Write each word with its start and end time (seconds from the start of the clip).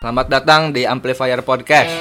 Selamat 0.00 0.32
datang 0.32 0.72
di 0.72 0.88
Amplifier 0.88 1.44
Podcast. 1.44 1.92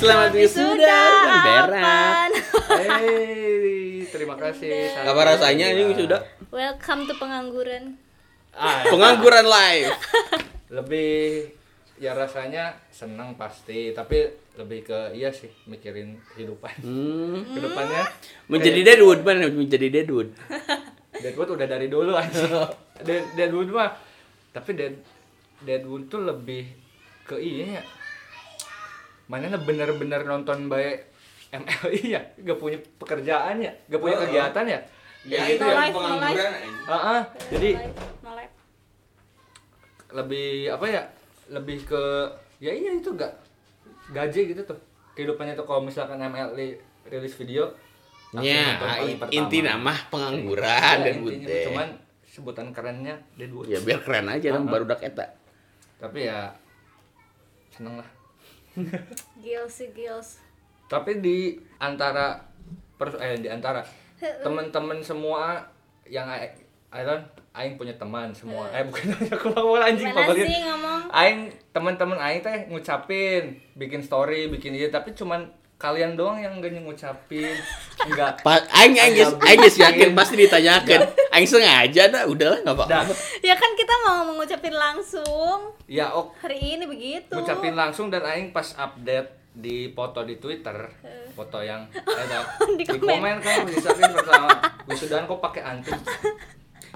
Selamat 0.00 0.32
wisuda, 0.32 1.00
Berat. 1.44 2.32
Hey, 2.72 4.08
terima 4.08 4.40
kasih. 4.40 4.96
Apa 5.04 5.36
rasanya 5.36 5.76
ini 5.76 5.92
wisuda? 5.92 6.24
Welcome 6.48 7.04
to 7.04 7.20
pengangguran. 7.20 8.00
Ah, 8.56 8.88
Pengangguran 8.88 9.44
live. 9.44 9.92
lebih 10.80 11.57
ya 11.98 12.14
rasanya 12.14 12.78
senang 12.88 13.34
pasti, 13.34 13.90
tapi 13.92 14.22
lebih 14.54 14.86
ke 14.86 14.98
iya 15.14 15.30
sih 15.30 15.50
mikirin 15.66 16.18
kehidupan. 16.34 16.74
Hmm. 16.82 17.42
Ke 17.46 17.58
depannya 17.62 18.02
Menjadi 18.46 18.80
Deadwood 18.82 19.22
mana? 19.22 19.46
Menjadi 19.46 19.86
Deadwood. 19.90 20.34
Deadwood 21.18 21.50
udah 21.58 21.66
dari 21.66 21.86
dulu 21.86 22.14
aja. 22.14 22.66
Dead, 23.02 23.22
Deadwood 23.34 23.70
mah 23.70 23.94
tapi 24.50 24.74
Dead 24.74 24.94
Deadwood 25.62 26.06
tuh 26.06 26.22
lebih 26.22 26.66
ke 27.22 27.38
iya 27.38 27.78
ya. 27.78 27.82
Mana 29.28 29.52
bener-bener 29.60 30.24
nonton 30.24 30.66
baik 30.66 31.04
MLI 31.48 32.00
ya, 32.12 32.20
gak 32.44 32.58
punya 32.60 32.76
pekerjaan 32.96 33.60
ya, 33.60 33.72
gak 33.88 34.00
punya 34.00 34.16
Oh. 34.16 34.22
kegiatan 34.24 34.64
ya. 34.64 34.80
Ya 35.26 35.38
Kayak 35.42 35.48
itu 35.50 35.64
No 35.64 35.68
yang 35.68 35.78
life, 35.78 35.92
no 35.92 36.00
pengangguran. 36.00 36.52
Ah, 36.88 37.22
jadi 37.50 37.70
No 38.22 38.30
life. 38.32 38.54
lebih 40.08 40.48
apa 40.72 40.86
ya? 40.88 41.02
Lebih 41.48 41.88
ke 41.88 42.02
ya 42.60 42.72
iya 42.74 42.96
itu 42.96 43.12
gak 43.16 43.32
gaji 44.12 44.54
gitu 44.54 44.62
tuh. 44.64 44.78
Kehidupannya 45.16 45.58
tuh 45.58 45.66
kalau 45.66 45.82
misalkan 45.82 46.20
MLI 46.22 46.78
rilis 47.08 47.34
video 47.34 47.72
Ya, 48.36 48.76
inti 49.32 49.64
nama 49.64 49.96
pengangguran 50.12 51.00
Ya, 51.00 51.00
Deadwood 51.00 51.32
intinya 51.32 51.48
teh. 51.48 51.64
cuman 51.72 51.88
sebutan 52.28 52.76
kerennya 52.76 53.16
Deadwood. 53.40 53.72
Ya 53.72 53.80
biar 53.80 54.04
keren 54.04 54.28
aja 54.28 54.52
ah. 54.52 54.60
baru 54.60 54.84
dak 54.84 55.00
eta. 55.00 55.32
Tapi 55.96 56.28
ya 56.28 56.52
seneng 57.72 58.04
lah. 58.04 58.08
Gils 59.42 59.72
sih 59.72 59.88
gils. 59.96 60.44
Tapi 60.92 61.24
di 61.24 61.56
antara 61.80 62.36
pers 63.00 63.16
eh 63.16 63.40
di 63.40 63.48
antara 63.48 63.80
teman-teman 64.44 65.00
semua 65.00 65.64
yang 66.04 66.28
Iron 66.92 67.24
aing 67.58 67.74
punya 67.74 67.94
teman 67.94 68.30
semua. 68.30 68.70
Eh 68.70 68.86
bukan 68.86 69.10
aku 69.34 69.46
mau 69.50 69.74
anjing 69.76 70.08
pokoknya. 70.08 70.46
sih 70.46 70.58
ngomong? 70.62 71.00
Aing 71.10 71.38
teman-teman 71.68 72.16
aing 72.16 72.40
teh 72.40 72.56
ngucapin, 72.68 73.58
bikin 73.74 73.98
story, 73.98 74.46
bikin 74.46 74.72
iya 74.72 74.88
tapi 74.88 75.10
cuman 75.12 75.50
kalian 75.74 76.14
doang 76.14 76.38
yang 76.38 76.58
gak 76.58 76.74
ngucapin. 76.74 77.54
Enggak. 78.02 78.38
Pa 78.46 78.58
aing 78.72 78.94
aing 78.94 79.14
aing 79.18 79.58
geus 79.58 79.74
bikin. 79.74 79.86
yakin 79.86 80.08
pasti 80.12 80.34
ditanyakan. 80.36 81.00
Aing 81.28 81.46
sengaja 81.46 82.02
dah, 82.08 82.22
udahlah 82.24 82.58
enggak 82.62 82.76
Dah. 82.86 83.02
apa-apa. 83.02 83.14
Ya 83.42 83.54
kan 83.54 83.70
kita 83.74 83.94
mau 84.02 84.22
mengucapin 84.24 84.74
langsung 84.74 85.74
Ya 85.86 86.10
ok 86.10 86.34
hari 86.42 86.76
ini 86.76 86.84
begitu. 86.84 87.30
ngucapin 87.30 87.74
langsung 87.74 88.06
dan 88.08 88.22
aing 88.22 88.50
pas 88.50 88.74
update 88.74 89.34
di 89.50 89.90
foto 89.90 90.22
di 90.22 90.38
Twitter, 90.38 90.76
foto 91.32 91.58
yang 91.58 91.82
ada 92.22 92.46
Di 92.68 92.78
di, 92.78 92.94
komen 92.94 93.02
komen. 93.02 93.34
kan 93.38 93.66
misalkan 93.66 94.10
pertama 94.12 94.48
wisudaan 94.84 95.26
kok 95.26 95.40
pakai 95.40 95.62
anting. 95.64 95.98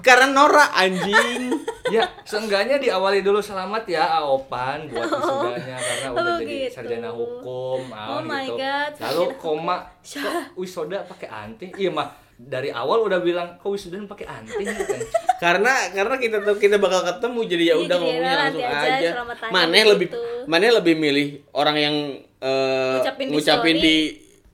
Karena 0.03 0.27
Nora 0.29 0.69
anjing. 0.71 1.43
Ya, 1.83 2.07
seenggaknya 2.23 2.79
diawali 2.79 3.21
dulu 3.21 3.37
selamat 3.37 3.83
ya 3.85 4.17
Aopan 4.17 4.87
buat 4.87 5.03
wisudanya 5.03 5.77
karena 5.77 6.07
udah 6.09 6.23
Oh, 6.23 6.39
jadi 6.39 6.55
gitu. 6.65 6.73
sarjana 6.73 7.11
hukum, 7.11 7.81
ah, 7.91 8.07
Oh 8.07 8.21
my 8.23 8.47
gitu. 8.47 8.55
God, 8.55 8.91
Lalu 9.03 9.23
koma 9.43 9.77
kok 10.01 10.33
wisuda 10.55 11.03
pakai 11.03 11.27
anting? 11.27 11.75
Iya 11.75 11.91
mah 11.91 12.07
dari 12.33 12.71
awal 12.71 13.03
udah 13.03 13.19
bilang 13.19 13.59
kok 13.59 13.67
wisudaan 13.67 14.07
pakai 14.07 14.25
anting 14.25 14.63
kan. 14.63 15.01
karena 15.43 15.73
karena 15.91 16.15
kita 16.17 16.37
tuh 16.41 16.55
kita 16.55 16.79
bakal 16.79 17.03
ketemu 17.03 17.39
jadi 17.45 17.63
ya 17.63 17.67
Iya, 17.67 17.75
udah 17.83 17.97
ngomongnya 17.99 18.31
nanti 18.31 18.39
langsung 18.39 18.63
aja, 18.63 18.95
aja. 18.95 19.09
Mana 19.51 19.67
begitu. 19.69 19.89
lebih 19.91 20.07
mana 20.47 20.65
lebih 20.71 20.95
milih 20.97 21.27
orang 21.51 21.75
yang 21.77 21.95
eh, 22.39 22.95
Ngucapin 23.03 23.27
di 23.27 23.37
story, 23.43 23.71
di, 23.75 23.95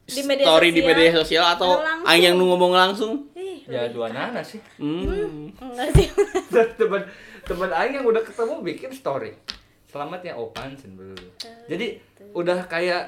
di 0.10 0.22
media 0.26 0.46
story 0.50 0.68
di 0.74 0.82
sosial, 0.82 0.90
media 0.92 1.10
sosial 1.14 1.46
atau 1.46 1.70
yang 2.18 2.36
ngomong 2.36 2.74
langsung? 2.74 3.29
Ya 3.70 3.86
dua 3.94 4.10
nana 4.10 4.42
sih. 4.42 4.58
Hmm. 4.82 5.54
Enggak 5.54 5.90
sih. 5.94 6.10
teman 6.82 7.06
teman 7.46 7.70
aing 7.70 8.02
yang 8.02 8.08
udah 8.10 8.26
ketemu 8.26 8.66
bikin 8.66 8.90
story. 8.90 9.30
Selamat 9.86 10.26
ya 10.26 10.34
Opan 10.34 10.74
sen 10.74 10.98
dulu. 10.98 11.14
Jadi 11.70 12.02
udah 12.34 12.66
kayak 12.66 13.06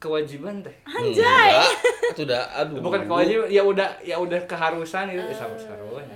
kewajiban 0.00 0.64
teh. 0.64 0.72
Anjay. 0.88 1.52
Itu 2.16 2.24
udah 2.24 2.40
aduh. 2.56 2.80
Bukan 2.80 3.04
kewajiban, 3.04 3.52
ya 3.52 3.60
udah 3.60 3.88
ya 4.00 4.16
udah 4.16 4.40
keharusan 4.48 5.12
itu 5.12 5.20
eh, 5.20 5.36
sama 5.36 5.54
saruan. 5.60 6.08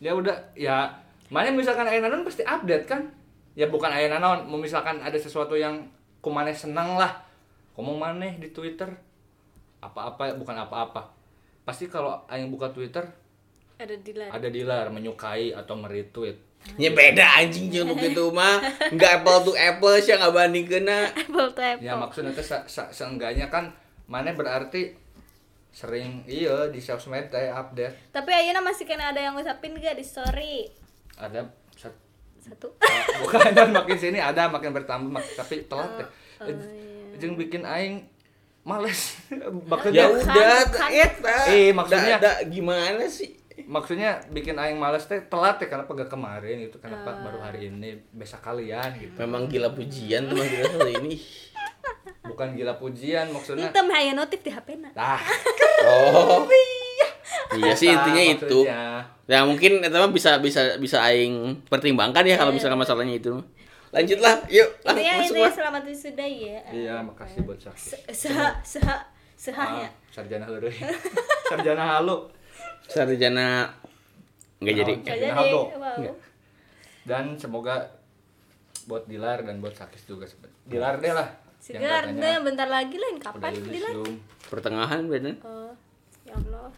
ya 0.00 0.16
udah 0.16 0.32
ya 0.56 0.88
mana 1.28 1.52
misalkan 1.52 1.84
ayah 1.84 2.08
nanon 2.08 2.24
pasti 2.24 2.40
update 2.40 2.88
kan 2.88 3.04
ya 3.52 3.68
bukan 3.68 3.92
ayah 3.92 4.16
nanon 4.16 4.48
mau 4.48 4.56
misalkan 4.56 4.96
ada 5.04 5.20
sesuatu 5.20 5.52
yang 5.60 5.76
kumane 6.24 6.56
seneng 6.56 6.96
lah 6.96 7.20
ngomong 7.76 8.00
maneh 8.00 8.40
di 8.40 8.48
twitter 8.48 8.88
apa-apa 9.84 10.40
bukan 10.40 10.56
apa-apa 10.56 11.19
pasti 11.62 11.86
kalau 11.86 12.24
ayah 12.26 12.46
buka 12.46 12.68
twitter 12.68 13.04
Ada 13.76 13.96
dealer. 13.96 14.28
ada 14.28 14.46
dealer 14.46 14.86
menyukai 14.88 15.50
atau 15.50 15.74
meretweet 15.74 16.36
Ya 16.76 16.90
beda 16.90 17.40
anjing 17.40 17.72
jeung 17.72 17.88
gitu 17.94 18.28
mah. 18.30 18.60
Enggak 18.86 19.24
apple 19.24 19.38
to 19.42 19.52
apple 19.54 19.96
sih 19.96 20.12
nggak 20.12 20.28
banding 20.28 20.68
kena. 20.68 21.08
Apple 21.18 21.48
to 21.48 21.60
apple. 21.62 21.80
ya 21.80 21.96
maksudnya 21.96 22.30
teh 22.30 22.44
se- 22.44 22.68
se- 22.68 22.92
seenggaknya 22.92 23.48
kan 23.48 23.72
mana 24.04 24.28
berarti 24.30 24.92
sering 25.70 26.20
iya 26.26 26.68
di 26.68 26.76
sosmed 26.76 27.30
teh 27.30 27.48
update 27.48 28.12
Tapi 28.12 28.28
ayeuna 28.30 28.60
masih 28.60 28.84
kena 28.84 29.08
ada 29.08 29.22
yang 29.22 29.32
ngucapin 29.32 29.72
gak 29.74 29.94
di 29.94 30.04
story? 30.04 30.68
ada 31.14 31.48
set- 31.72 31.96
Satu. 32.36 32.68
bukan 33.22 33.52
dan 33.52 33.70
makin 33.70 33.96
sini 33.96 34.16
ada 34.16 34.44
makin 34.46 34.72
bertambah 34.74 35.08
mak- 35.10 35.32
tapi 35.34 35.64
telat 35.64 35.90
deh 35.96 36.08
Oh, 36.40 36.48
iya. 36.48 37.16
jeung 37.16 37.36
bikin 37.36 37.62
aing 37.62 38.04
males 38.70 39.00
Ya 39.32 39.48
maksudnya 39.66 40.04
udah 40.06 40.22
bukan. 40.64 40.88
eta. 40.88 41.34
Eh, 41.48 41.70
maksudnya- 41.72 42.16
Da- 42.16 42.30
da- 42.32 42.42
gimana 42.46 43.04
sih? 43.04 43.34
maksudnya 43.62 44.18
bikin 44.28 44.56
aing 44.56 44.74
males 44.74 45.04
teh 45.04 45.20
telat 45.22 45.54
teh 45.54 45.66
kenapa 45.66 45.92
gak 45.92 46.08
kemarin 46.08 46.64
gitu 46.64 46.78
kenapa 46.78 47.12
Ah. 47.12 47.20
baru 47.20 47.38
hari 47.40 47.68
ini 47.68 47.92
besok 48.10 48.40
kalian 48.40 48.88
gitu 48.96 49.14
Memang 49.16 49.46
gila 49.46 49.70
pujian 49.70 50.26
tuh 50.26 50.34
mah 50.34 50.46
gila 50.46 50.66
kali 50.72 50.92
ini. 50.98 51.14
bukan 52.22 52.48
gila 52.52 52.74
pujian 52.74 53.28
maksudnya 53.28 53.68
Itu 53.68 53.80
mah 53.82 54.00
notif 54.12 54.40
di 54.40 54.48
HP 54.48 54.68
na. 54.76 54.90
nah 54.92 55.20
Oh. 55.82 56.46
Iya 57.52 57.72
sih 57.74 57.88
eta 57.88 58.00
intinya 58.00 58.22
itu. 58.22 58.60
maksudnya. 58.62 58.82
Ya 59.26 59.38
mungkin 59.42 59.80
itu 59.80 59.92
mah 59.92 60.08
bisa 60.08 60.38
bisa 60.38 60.76
bisa 60.76 60.98
aing 61.02 61.60
pertimbangkan 61.64 62.22
ya 62.22 62.36
kalau 62.36 62.50
misalkan 62.50 62.76
masalahnya 62.76 63.16
itu. 63.16 63.42
Lanjutlah, 63.90 64.46
yuk 64.46 64.70
lang- 64.80 64.94
Intinya 64.94 65.12
masuk 65.12 65.26
intinya 65.28 65.42
lah. 65.42 65.52
selamat 65.52 65.82
wisuda 65.84 66.22
ya. 66.24 66.58
iya 66.70 66.94
makasih 67.00 67.40
buat 67.42 67.58
Se- 67.74 68.06
Seha 68.08 68.48
seha 68.62 68.96
seha 69.34 69.64
Ah, 69.64 69.82
ya. 69.82 69.90
sarjana 70.08 70.46
heureuy 70.46 70.70
sarjana 71.50 71.84
halu 71.90 72.16
Sarjana 72.84 73.66
enggak 74.58 74.74
jadi. 74.76 74.92
Sarjana 75.02 75.40
deh. 75.40 75.64
Wow. 75.72 76.14
dan 77.02 77.24
semoga 77.34 77.90
buat 78.84 79.06
Dilar 79.06 79.42
dan 79.42 79.58
buat 79.58 79.72
Sakis 79.72 80.04
juga 80.04 80.26
Dilar 80.62 80.96
deh 80.96 81.10
lah 81.10 81.28
Garda 81.60 82.08
katanya 82.08 82.40
bentar 82.40 82.66
lagi 82.66 82.94
lain 82.94 83.16
kapan 83.16 83.52
belum 83.58 84.16
Pertengahan 84.46 85.02
bener. 85.04 85.36
Oh, 85.40 85.70
ya 86.24 86.32
Allah. 86.32 86.72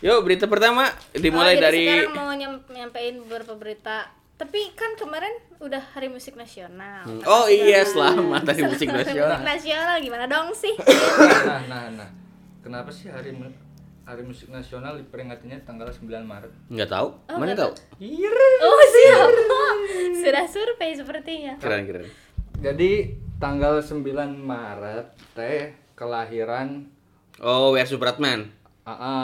Yuk, 0.00 0.20
berita 0.22 0.46
pertama 0.46 0.86
dimulai 1.12 1.52
Oh, 1.52 1.56
jadi 1.56 1.64
dari 1.66 1.82
sekarang 1.84 2.14
mau 2.14 2.30
nyam- 2.32 2.64
nyampein 2.66 3.14
beberapa 3.18 3.52
berita. 3.52 4.08
Tapi 4.40 4.72
kan 4.72 4.96
kemarin 4.96 5.36
udah 5.60 5.84
Hari 5.92 6.08
Musik 6.08 6.32
Nasional. 6.32 7.04
Hmm. 7.04 7.20
Oh 7.28 7.44
iya, 7.44 7.84
selamat 7.84 8.40
Hari 8.48 8.64
Musik 8.64 8.88
Nasional. 8.88 9.36
Musik 9.36 9.44
Nasional 9.44 9.96
gimana 10.00 10.24
dong 10.24 10.48
sih? 10.56 10.72
nah 10.80 11.60
nah 11.68 11.84
nah 11.92 12.08
kenapa 12.64 12.88
sih 12.88 13.12
hari 13.12 13.36
hari 14.08 14.24
musik 14.24 14.48
nasional 14.48 14.96
diperingatinya 14.96 15.60
tanggal 15.62 15.86
9 15.86 16.08
Maret 16.24 16.48
Enggak 16.72 16.88
tahu. 16.88 17.08
Oh, 17.28 17.36
Mana 17.36 17.52
nggak 17.52 17.60
tahu? 17.62 17.72
Iya. 18.00 18.32
Oh 18.64 18.82
siap. 18.88 19.28
Sudah 20.24 20.46
survei 20.48 20.96
sepertinya. 20.96 21.60
Keren 21.60 21.84
keren. 21.84 22.08
jadi 22.64 23.12
tanggal 23.36 23.84
9 23.84 24.00
Maret 24.40 25.06
teh 25.36 25.76
kelahiran 25.92 26.88
Oh, 27.40 27.76
W.R. 27.76 27.84
Supratman. 27.84 28.48
AA 28.88 29.20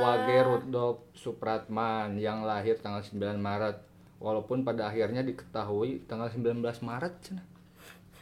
Wage 0.00 0.36
Rudolf 0.42 1.12
Supratman 1.12 2.16
yang 2.16 2.48
lahir 2.48 2.80
tanggal 2.80 3.04
9 3.04 3.20
Maret 3.36 3.76
walaupun 4.24 4.64
pada 4.64 4.88
akhirnya 4.88 5.20
diketahui 5.20 6.08
tanggal 6.08 6.26
19 6.26 6.56
Maret 6.80 7.12
cenah. 7.20 7.44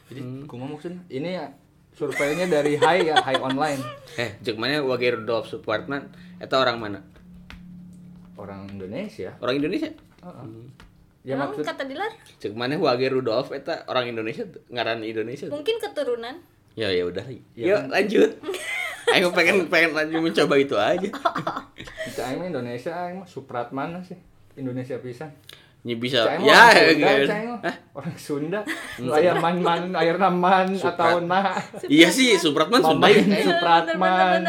jadi 0.05 0.19
kumaha 0.43 0.67
maksudnya 0.69 0.99
ini 1.07 1.29
ya 1.33 1.47
surveinya 1.91 2.43
dari 2.45 2.75
Hai 2.75 3.07
ya 3.07 3.15
Hai 3.17 3.39
online 3.39 3.79
Eh, 4.13 4.35
cek 4.37 4.57
mana 4.57 4.83
Wage 4.83 5.15
Rudolf 5.15 5.47
Supratman? 5.47 6.11
Eta 6.37 6.57
orang 6.57 6.77
mana? 6.77 6.99
orang 8.33 8.67
Indonesia 8.67 9.31
Orang 9.39 9.55
Indonesia? 9.55 9.89
Heeh. 10.19 10.47
Ya 11.23 11.39
Emang 11.39 11.49
maksud 11.49 11.63
kata 11.63 11.87
Dilar 11.87 12.11
Cek 12.35 12.51
mana 12.51 12.75
Wage 12.75 13.07
Rudolf 13.07 13.49
eta 13.49 13.87
orang 13.87 14.09
Indonesia 14.09 14.43
ngaran 14.67 14.99
Indonesia. 15.01 15.47
mungkin 15.47 15.79
keturunan. 15.79 16.35
Ya 16.73 16.89
ya 16.89 17.05
udah. 17.05 17.23
Ya 17.53 17.63
Yuk 17.69 17.79
kan. 17.79 17.89
lanjut. 17.93 18.31
Ayo 19.09 19.29
pengen 19.31 19.69
pengen 19.69 19.93
lanjut 19.93 20.19
mencoba 20.19 20.55
itu 20.57 20.73
aja. 20.73 21.07
kita 22.03 22.21
aing 22.25 22.43
Indonesia 22.45 22.91
aing 22.97 23.21
mah 23.21 23.29
Supratman 23.29 24.01
sih. 24.01 24.17
Indonesia 24.55 24.97
pisan. 24.97 25.29
Ini 25.83 25.99
bisa 25.99 26.23
mah 26.23 26.39
ya 26.39 26.79
orang 26.79 27.27
Sunda. 27.27 27.35
Hah? 27.59 27.75
Orang 27.91 28.15
Sunda. 28.15 28.59
Aya 29.11 29.31
man-man, 29.35 29.91
air 29.93 30.15
naman 30.15 30.65
atau 30.73 31.19
nah. 31.19 31.59
Iya 31.85 32.07
sih, 32.07 32.39
Supratman 32.39 32.79
Sunda. 32.79 33.11
Ya. 33.11 33.19
Supratman. 33.43 34.39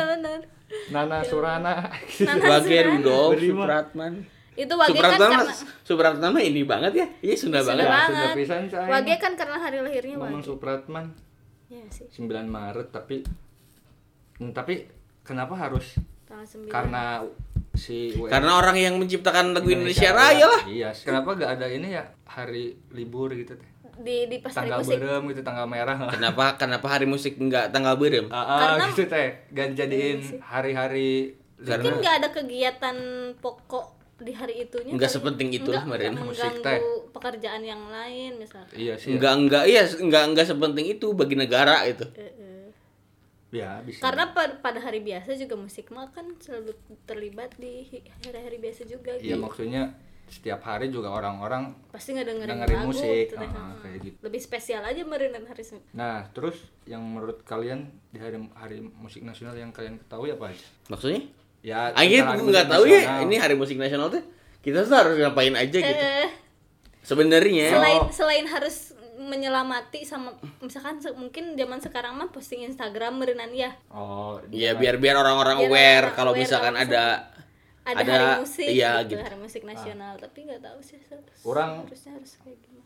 Nana 0.90 1.19
Surana. 1.26 1.90
Wage 2.22 2.78
Rudolf, 2.86 3.34
Beri 3.34 3.50
mah. 3.50 3.66
Supratman. 3.66 4.12
Itu 4.54 4.75
Wage 4.78 4.94
kan 4.94 5.10
Supratman 5.10 5.31
karena 5.34 5.54
Supratman 5.82 6.31
mah 6.31 6.42
ini 6.42 6.62
banget 6.62 6.92
ya. 6.94 7.06
Iya 7.20 7.34
Sunda 7.34 7.58
Sunda 7.60 7.82
banget. 7.82 7.90
banget. 7.90 8.08
Sunda 8.14 8.28
pisan, 8.38 8.62
Cai. 8.70 8.88
Wage 8.88 9.14
kan 9.19 9.32
karena 9.34 9.56
hari 9.58 9.78
lahirnya 9.82 10.14
Ngomong 10.14 10.38
Wage. 10.38 10.46
Supratman 10.46 11.04
Iya 11.66 11.84
sih. 11.90 12.06
9 12.14 12.46
Maret 12.46 12.88
tapi 12.90 13.26
Hmm, 14.34 14.50
tapi 14.50 14.86
kenapa 15.22 15.54
harus 15.54 15.94
Tanggal 16.26 16.46
9. 16.46 16.66
karena 16.66 17.22
si 17.75 18.11
WNI 18.12 18.31
Karena 18.31 18.53
orang 18.55 18.76
yang 18.76 18.94
menciptakan 18.97 19.50
lagu 19.50 19.67
Indonesia 19.67 20.11
Raya 20.11 20.47
lah. 20.47 20.62
Iya, 20.65 20.91
kenapa 20.94 21.35
gak 21.35 21.50
ada 21.55 21.67
ini 21.67 21.91
ya 21.91 22.05
hari 22.25 22.75
libur 22.91 23.31
gitu 23.31 23.55
teh? 23.55 23.71
di 23.94 24.26
di 24.26 24.43
pas 24.43 24.50
hari 24.50 24.67
Tanggal 24.67 24.81
musik. 24.81 24.99
berem 24.99 25.23
gitu, 25.29 25.41
tanggal 25.43 25.67
merah 25.67 25.94
lah. 25.97 26.11
Kenapa 26.17 26.44
kenapa 26.56 26.87
hari 26.88 27.06
musik 27.06 27.35
enggak 27.37 27.71
tanggal 27.71 27.94
berem? 27.94 28.26
Ah, 28.26 28.38
ah, 28.38 28.59
Karena- 28.75 28.91
gitu 28.91 29.06
teh. 29.06 29.29
Gak 29.50 29.75
jadiin 29.75 30.19
hari-hari 30.41 31.38
Karena- 31.56 31.79
Mungkin 31.81 31.94
nggak 31.99 32.15
ada 32.19 32.29
kegiatan 32.29 32.97
pokok 33.38 33.87
di 34.17 34.31
hari 34.31 34.67
itunya. 34.67 34.91
Enggak 34.91 35.06
kali. 35.09 35.17
sepenting 35.17 35.49
itu 35.53 35.70
lah, 35.70 35.82
Nggak- 35.82 35.94
Marin. 35.94 36.11
nggak 36.12 36.27
Musik 36.27 36.43
mengganggu 36.44 36.67
teh. 36.82 37.12
pekerjaan 37.12 37.62
yang 37.62 37.82
lain 37.87 38.31
misalkan. 38.37 38.75
Iya 38.75 38.94
sih. 38.94 39.15
Enggak 39.15 39.32
enggak 39.37 39.65
iya 39.65 39.82
enggak 39.87 40.23
enggak 40.27 40.47
sepenting 40.49 40.87
itu 40.88 41.06
bagi 41.12 41.35
negara 41.35 41.87
itu. 41.87 42.03
Eh, 42.12 42.27
eh. 42.27 42.54
Ya, 43.55 43.79
bisa. 43.81 44.03
Karena 44.03 44.35
pa- 44.35 44.59
pada 44.59 44.83
hari 44.83 44.99
biasa 44.99 45.31
juga 45.35 45.55
musik 45.55 45.87
mah 45.89 46.11
kan 46.11 46.27
selalu 46.37 46.75
terlibat 47.05 47.55
di 47.55 47.87
hari-hari 48.21 48.59
biasa 48.59 48.83
juga 48.85 49.15
Iya, 49.15 49.33
gitu. 49.33 49.41
maksudnya 49.41 49.95
setiap 50.27 50.59
hari 50.61 50.89
juga 50.89 51.09
orang-orang 51.09 51.71
Pasti 51.89 52.11
nggak 52.11 52.27
dengerin, 52.27 52.51
dengerin 52.51 52.77
lagu 52.77 52.89
musik. 52.91 53.15
gitu 53.25 53.35
teh. 53.37 53.45
Ah, 53.45 53.55
Heeh. 53.55 53.75
kayak 53.79 53.99
gitu. 54.03 54.17
Lebih 54.21 54.41
spesial 54.41 54.83
aja 54.83 55.01
meureun 55.01 55.45
hari 55.45 55.62
Senin. 55.62 55.85
Nah, 55.93 56.27
terus 56.29 56.56
yang 56.83 56.99
menurut 57.01 57.45
kalian 57.45 57.81
di 58.11 58.19
hari 58.19 58.37
hari 58.53 58.83
musik 58.83 59.23
nasional 59.23 59.55
yang 59.55 59.71
kalian 59.71 59.97
ketahui 59.97 60.35
apa 60.35 60.51
aja? 60.51 60.65
Maksudnya? 60.89 61.23
Ya, 61.62 61.95
tuh 62.35 62.45
enggak 62.45 62.67
musik 62.67 62.75
tahu 62.75 62.85
ya 62.85 63.01
ini 63.23 63.37
hari 63.37 63.55
musik 63.55 63.77
nasional 63.79 64.11
tuh 64.11 64.21
kita 64.61 64.83
tuh 64.83 64.93
harus 64.93 65.15
ngapain 65.15 65.55
aja 65.55 65.79
gitu. 65.79 66.03
Eh, 66.03 66.29
Sebenarnya 67.01 67.69
selain 67.71 68.01
Oh. 68.01 68.09
selain 68.11 68.47
harus 68.47 68.97
menyelamati 69.25 70.03
sama 70.03 70.31
misalkan 70.59 70.97
se- 70.97 71.12
mungkin 71.12 71.55
zaman 71.55 71.79
sekarang 71.79 72.15
mah 72.15 72.29
posting 72.29 72.62
Instagram 72.62 73.17
merenan 73.17 73.50
ya 73.50 73.73
Oh, 73.88 74.38
ya 74.49 74.73
biar 74.73 74.97
biar 74.97 75.17
orang-orang 75.17 75.59
aware 75.61 76.05
orang 76.05 76.15
kalau 76.15 76.32
aware 76.32 76.43
misalkan 76.43 76.75
ada 76.75 77.32
ada, 77.82 78.00
Ada- 78.00 78.12
hari 78.15 78.26
musik 78.41 78.65
iya, 78.67 79.00
gitu, 79.03 79.12
gitu. 79.12 79.23
hari 79.23 79.37
musik 79.37 79.62
nasional 79.62 80.17
tapi 80.17 80.44
nggak 80.44 80.61
tahu 80.61 80.79
sih 80.81 80.97
harus, 81.05 81.37
Orang- 81.43 81.85
harusnya 81.85 82.12
harus 82.15 82.32
kayak 82.41 82.59
gimana 82.59 82.82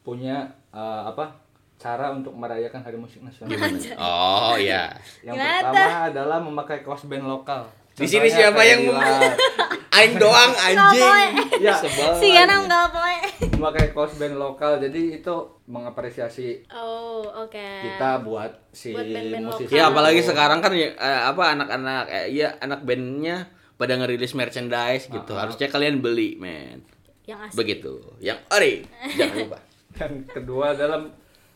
punya 0.00 0.36
eh, 0.70 1.02
apa? 1.04 1.36
Cara 1.76 2.10
untuk 2.10 2.34
merayakan 2.34 2.82
hari 2.82 2.96
musik 2.96 3.22
nasional. 3.22 3.54
Oh 4.00 4.58
ya. 4.58 4.90
Yang 5.22 5.36
Gimana 5.36 5.58
pertama 5.62 5.98
adalah 6.10 6.38
memakai 6.42 6.82
kaos 6.82 7.06
band 7.06 7.22
lokal. 7.22 7.70
Di 7.92 8.02
sini 8.02 8.26
Contohnya 8.26 8.50
siapa 8.50 8.62
yang. 8.64 8.80
Aing 9.98 10.14
doang 10.16 10.52
anjing. 10.54 11.30
Ya, 11.58 11.74
Sebel. 11.74 12.10
si 12.20 12.30
Ganang 12.30 12.66
nggak 12.66 12.86
boleh 12.90 13.22
memakai 13.52 13.86
kaos 13.92 14.10
band 14.16 14.34
lokal. 14.34 14.80
Jadi 14.80 15.18
itu 15.18 15.34
mengapresiasi 15.68 16.64
oh 16.70 17.20
oke 17.38 17.52
kita 17.84 18.20
buat 18.20 18.50
si 18.70 18.90
Buat 18.90 19.04
band-band 19.06 19.44
musisi. 19.46 19.64
lokal. 19.66 19.76
Ya 19.76 19.84
apalagi 19.86 20.20
sekarang 20.22 20.58
kan 20.58 20.72
ya, 20.72 20.88
eh, 20.90 21.20
apa 21.26 21.42
anak-anak 21.50 22.04
eh, 22.08 22.26
iya 22.30 22.56
anak 22.58 22.82
bandnya 22.82 23.46
pada 23.74 23.94
ngerilis 23.94 24.32
merchandise 24.32 25.06
gitu. 25.06 25.32
Ah. 25.32 25.44
Harusnya 25.44 25.68
kalian 25.68 26.00
beli, 26.00 26.34
men. 26.34 26.82
yang 27.22 27.38
asli 27.38 27.54
Begitu. 27.54 27.94
Yang 28.18 28.40
ori. 28.48 28.74
Jangan 29.18 29.36
lupa. 29.38 29.58
Dan 29.90 30.10
kedua 30.24 30.72
adalah 30.72 31.04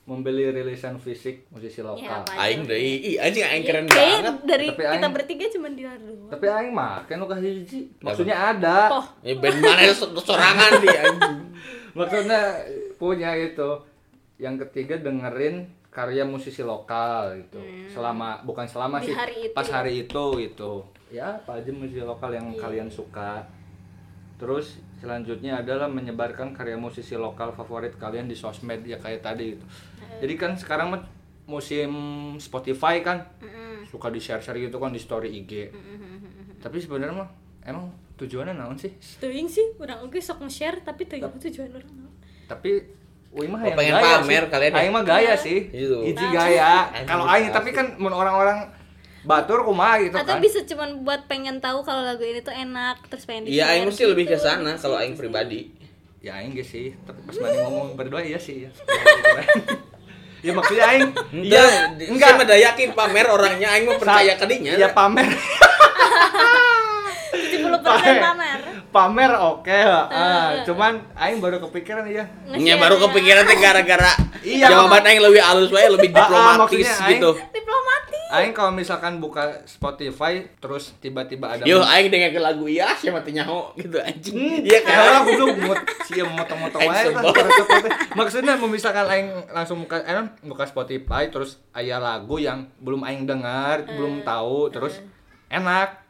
membeli 0.03 0.51
rilisan 0.51 0.99
fisik 0.99 1.47
musisi 1.49 1.79
Ya, 1.79 1.89
lokal. 1.89 2.21
apa 2.21 2.33
Aing 2.37 2.63
deui. 2.63 3.01
Ih, 3.03 3.17
anjing 3.17 3.41
aing 3.41 3.65
keren 3.65 3.87
Kayaknya 3.87 4.19
banget. 4.29 4.37
dari 4.45 4.67
Tapi 4.69 4.83
kita 4.83 4.93
aing- 4.99 5.15
bertiga 5.15 5.45
cuma 5.49 5.67
di 5.69 5.83
doang 5.83 6.29
Tapi 6.29 6.45
aing 6.47 6.71
mah 6.71 7.01
kan 7.03 7.17
lu 7.17 7.27
kasih 7.27 7.51
hiji. 7.57 7.81
Maksudnya 7.99 8.37
ada. 8.53 8.79
oh 8.93 9.07
Ini 9.21 9.35
band 9.35 9.59
mana 9.59 9.83
so- 9.91 10.13
sorangan 10.17 10.73
di 10.77 10.89
anjing. 10.91 11.37
Maksudnya 11.99 12.41
punya 12.95 13.31
itu. 13.33 13.71
Yang 14.43 14.67
ketiga 14.67 14.99
dengerin 14.99 15.57
karya 15.87 16.27
musisi 16.27 16.61
lokal 16.61 17.39
gitu. 17.39 17.63
Selama 17.89 18.43
bukan 18.43 18.67
selama 18.67 18.99
Hmm. 18.99 19.05
Di 19.05 19.07
sih, 19.07 19.15
hari 19.15 19.37
itu 19.41 19.55
pas 19.55 19.63
ya? 19.63 19.73
hari 19.73 19.93
itu 20.03 20.25
gitu. 20.41 20.73
Ya, 21.09 21.27
apa 21.37 21.53
aja 21.55 21.71
musisi 21.71 22.03
lokal 22.03 22.33
yang 22.33 22.51
Iya. 22.51 22.59
kalian 22.59 22.89
suka. 22.89 23.47
Terus 24.35 24.67
selanjutnya 24.99 25.61
adalah 25.61 25.87
menyebarkan 25.87 26.51
karya 26.51 26.75
musisi 26.75 27.15
lokal 27.15 27.53
favorit 27.53 27.95
kalian 27.95 28.27
di 28.27 28.35
sosmed 28.35 28.83
ya 28.83 28.99
kayak 28.99 29.23
tadi 29.23 29.55
gitu. 29.55 29.65
Eh. 30.03 30.19
Jadi 30.21 30.35
kan 30.35 30.53
sekarang 30.57 30.91
mah 30.91 31.03
musim 31.45 31.91
Spotify 32.39 32.99
kan 32.99 33.23
Mm-mm. 33.39 33.85
suka 33.85 34.09
di 34.09 34.19
share-share 34.19 34.59
gitu 34.59 34.79
kan 34.79 34.91
di 34.91 34.99
story 34.99 35.31
IG. 35.37 35.71
Tapi 36.59 36.79
sebenarnya 36.79 37.15
mah 37.17 37.29
emang 37.63 37.87
tujuannya 38.17 38.55
naon 38.55 38.75
sih? 38.75 38.91
Teuing 39.21 39.47
sih 39.47 39.75
orang 39.77 40.03
oke 40.03 40.19
sok 40.19 40.41
nge-share 40.41 40.81
tapi 40.81 41.05
teuing 41.05 41.39
tujuan 41.39 41.71
orang. 41.73 41.91
Tapi 42.49 42.73
Wih 43.33 43.49
mah 43.49 43.65
yang 43.65 43.77
pengen 43.81 43.95
gaya 43.97 44.15
pamer 44.21 44.45
sih. 44.45 44.51
kalian 44.53 44.71
ya? 44.71 44.79
Aing 44.79 44.93
mah 44.93 45.05
gaya 45.05 45.35
sih. 45.41 45.59
Itu. 45.73 45.99
Hiji 46.05 46.21
Nah. 46.21 46.33
gaya. 46.37 46.73
Kalau 47.09 47.25
aing 47.25 47.49
tapi 47.49 47.73
kan 47.73 47.97
mun 47.97 48.13
orang-orang 48.13 48.69
batur 49.23 49.63
kumaha 49.63 50.03
gitu 50.03 50.19
Atau 50.19 50.37
kan. 50.37 50.43
bisa 50.43 50.61
cuman 50.67 51.01
buat 51.01 51.25
pengen 51.25 51.63
tahu 51.63 51.81
kalau 51.81 52.03
lagu 52.03 52.21
ini 52.21 52.43
tuh 52.43 52.53
enak 52.53 53.07
terus 53.09 53.25
pengen 53.25 53.49
Iya, 53.49 53.73
aing 53.73 53.87
mesti 53.87 54.03
lebih 54.05 54.27
ke 54.27 54.37
sana 54.37 54.77
kalau 54.77 54.99
aing 54.99 55.17
pribadi. 55.17 55.73
Ya 56.21 56.39
aing 56.39 56.53
ge 56.53 56.63
sih, 56.63 56.95
tapi 57.03 57.19
pas 57.25 57.35
mana 57.35 57.67
ngomong 57.67 57.99
berdua 57.99 58.23
iya 58.23 58.39
sih 58.39 58.67
ya. 58.67 58.71
ya 60.47 60.53
maksudnya 60.53 60.85
aing 60.93 61.09
Iya, 61.35 61.63
iya 61.97 62.09
enggak. 62.11 62.31
Saya 62.31 62.47
mah 62.47 62.59
yakin 62.69 62.89
pamer 62.93 63.27
orangnya 63.27 63.69
aing 63.73 63.89
mau 63.89 63.97
percaya 63.97 64.37
ke 64.37 64.45
dinya. 64.45 64.77
Iya 64.77 64.93
pamer. 64.93 65.27
70% 67.75 68.21
pamer. 68.21 68.59
pamer 68.89 69.33
oke 69.35 69.79
lah. 69.83 70.05
Ah, 70.07 70.49
cuman 70.63 70.93
aing 71.15 71.39
baru 71.39 71.57
kepikiran 71.61 72.05
ya. 72.05 72.25
Nya 72.49 72.77
baru 72.77 73.01
kepikiran 73.01 73.43
teh 73.43 73.57
gara-gara 73.57 74.13
Iya, 74.41 74.69
jawaban 74.69 75.01
aing 75.03 75.21
lebih 75.21 75.39
halus 75.39 75.71
wae, 75.71 75.87
lebih 75.89 76.11
diplomatis 76.11 76.59
maksudnya 76.59 76.93
aing- 76.93 77.11
gitu. 77.15 77.31
Diplomatis. 77.49 78.21
Aing 78.33 78.51
kalau 78.51 78.73
misalkan 78.73 79.17
buka 79.17 79.45
Spotify 79.65 80.33
terus 80.57 80.97
tiba-tiba 80.99 81.53
ada 81.53 81.63
Yo, 81.63 81.79
aing 81.81 82.09
dengerin 82.09 82.41
lagu 82.43 82.65
iya 82.65 82.91
siapa 82.93 83.21
teh 83.21 83.31
nyaho 83.31 83.71
gitu 83.75 83.97
anjing. 83.99 84.35
Iya 84.59 84.59
Iya 84.65 84.79
kan 84.83 84.97
kan? 84.97 85.15
aku 85.21 85.31
belum 85.37 85.57
mut 85.63 85.79
sia 86.03 86.25
moto-moto 86.25 86.77
Aing 86.77 86.91
wae 86.91 87.13
kan. 87.13 87.47
Maksudnya 88.13 88.57
mau 88.57 88.67
misalkan 88.67 89.05
aing 89.05 89.29
langsung 89.49 89.79
buka 89.79 90.01
eh, 90.01 90.11
non, 90.11 90.27
buka 90.43 90.65
Spotify 90.65 91.29
terus 91.29 91.61
aya 91.71 91.97
lagu 91.97 92.37
yang 92.37 92.67
belum 92.79 93.05
aing 93.05 93.25
dengar, 93.25 93.85
belum 93.87 94.21
tahu 94.23 94.69
terus 94.71 94.99
enak. 95.49 96.02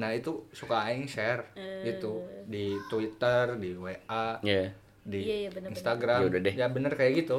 Nah, 0.00 0.10
itu 0.10 0.32
suka 0.50 0.80
aing 0.82 1.04
share 1.04 1.44
gitu 1.84 2.18
di 2.46 2.72
Twitter, 2.86 3.54
di 3.54 3.76
WA, 3.76 4.40
Iya. 4.40 4.72
di 5.02 5.18
Iya, 5.18 5.36
iya, 5.38 5.48
bener-bener. 5.50 5.76
Instagram. 5.76 6.18
Ya 6.18 6.26
udah 6.26 6.40
deh. 6.40 6.54
Ya 6.56 6.66
bener 6.66 6.92
kayak 6.94 7.12
gitu. 7.18 7.38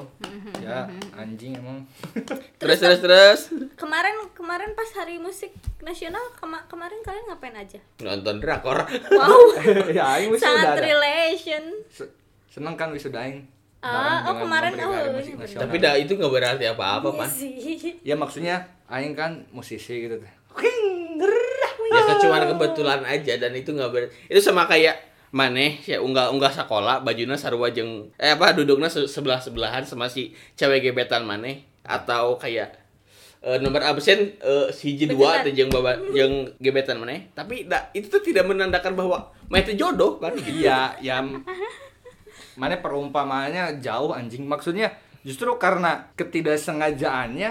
ya 0.60 0.86
anjing 1.13 1.53
emang. 1.53 1.82
Terus 2.62 2.77
terus 2.77 3.00
terus 3.00 3.41
Kemarin 3.75 4.13
kemarin 4.32 4.72
pas 4.72 4.89
hari 4.94 5.18
musik 5.18 5.50
nasional 5.80 6.22
kema- 6.34 6.65
kemarin 6.68 7.01
kalian 7.01 7.25
ngapain 7.27 7.56
aja? 7.56 7.82
nonton 7.98 8.38
drakor. 8.38 8.86
Wow, 9.10 9.58
ya 9.91 10.15
aing 10.15 10.30
sangat 10.36 10.77
relation. 10.77 11.63
Se- 11.88 12.13
Seneng 12.48 12.75
kan 12.75 12.89
wisuda 12.89 13.18
aing. 13.20 13.41
Ah, 13.80 14.22
oh, 14.27 14.38
kemarin, 14.38 14.77
oh, 14.77 14.94
iya, 14.94 15.10
Nasional. 15.34 15.65
Tapi 15.65 15.75
dah 15.77 15.98
itu 15.98 16.13
nggak 16.13 16.30
berarti 16.30 16.65
apa-apa, 16.68 17.10
Iya 17.10 17.18
Pan. 17.18 17.30
ya 18.03 18.15
maksudnya 18.15 18.56
aing 18.86 19.15
kan 19.15 19.41
musisi 19.50 20.06
gitu 20.06 20.22
teh. 20.22 20.30
Ya 21.91 22.01
kecuali 22.08 22.46
kebetulan 22.48 23.03
aja 23.03 23.34
dan 23.36 23.51
itu 23.51 23.75
nggak 23.75 23.89
ber 23.91 24.08
itu 24.31 24.39
sama 24.39 24.63
kayak 24.63 25.12
maneh 25.31 25.79
ya 25.84 26.00
unggah 26.00 26.31
unggah 26.31 26.51
sekolah 26.51 27.03
bajunya 27.03 27.36
sarua 27.36 27.72
jeung 27.72 28.12
eh 28.20 28.36
apa 28.36 28.55
duduknya 28.55 28.88
sebelah 28.88 29.39
sebelahan 29.39 29.84
sama 29.84 30.08
si 30.12 30.36
cewek 30.60 30.91
gebetan 30.91 31.24
maneh 31.24 31.63
atau 31.84 32.36
kayak 32.36 32.75
eh, 33.43 33.60
nomor 33.60 33.84
absen 33.84 34.39
eh, 34.39 34.67
hiji 34.72 35.08
dua 35.12 35.43
teh 35.43 35.51
jeung 35.55 35.72
baba 35.72 36.00
jeung 36.12 36.51
gebetan 36.60 37.00
maneh 37.00 37.31
tapi 37.36 37.67
da, 37.67 37.91
itu 37.91 38.08
tuh 38.12 38.24
tidak 38.24 38.48
menandakan 38.48 38.96
bahwa 38.96 39.31
maneh 39.51 39.67
itu 39.67 39.84
jodoh 39.84 40.15
kan 40.20 40.31
gitu. 40.36 40.51
Iya, 40.63 40.96
ya 41.03 41.20
mana 42.55 42.79
perumpamaannya 42.79 43.84
jauh 43.84 44.15
anjing. 44.15 44.48
Maksudnya 44.48 44.91
justru 45.27 45.51
karena 45.60 46.12
ketidaksengajaannya 46.15 47.50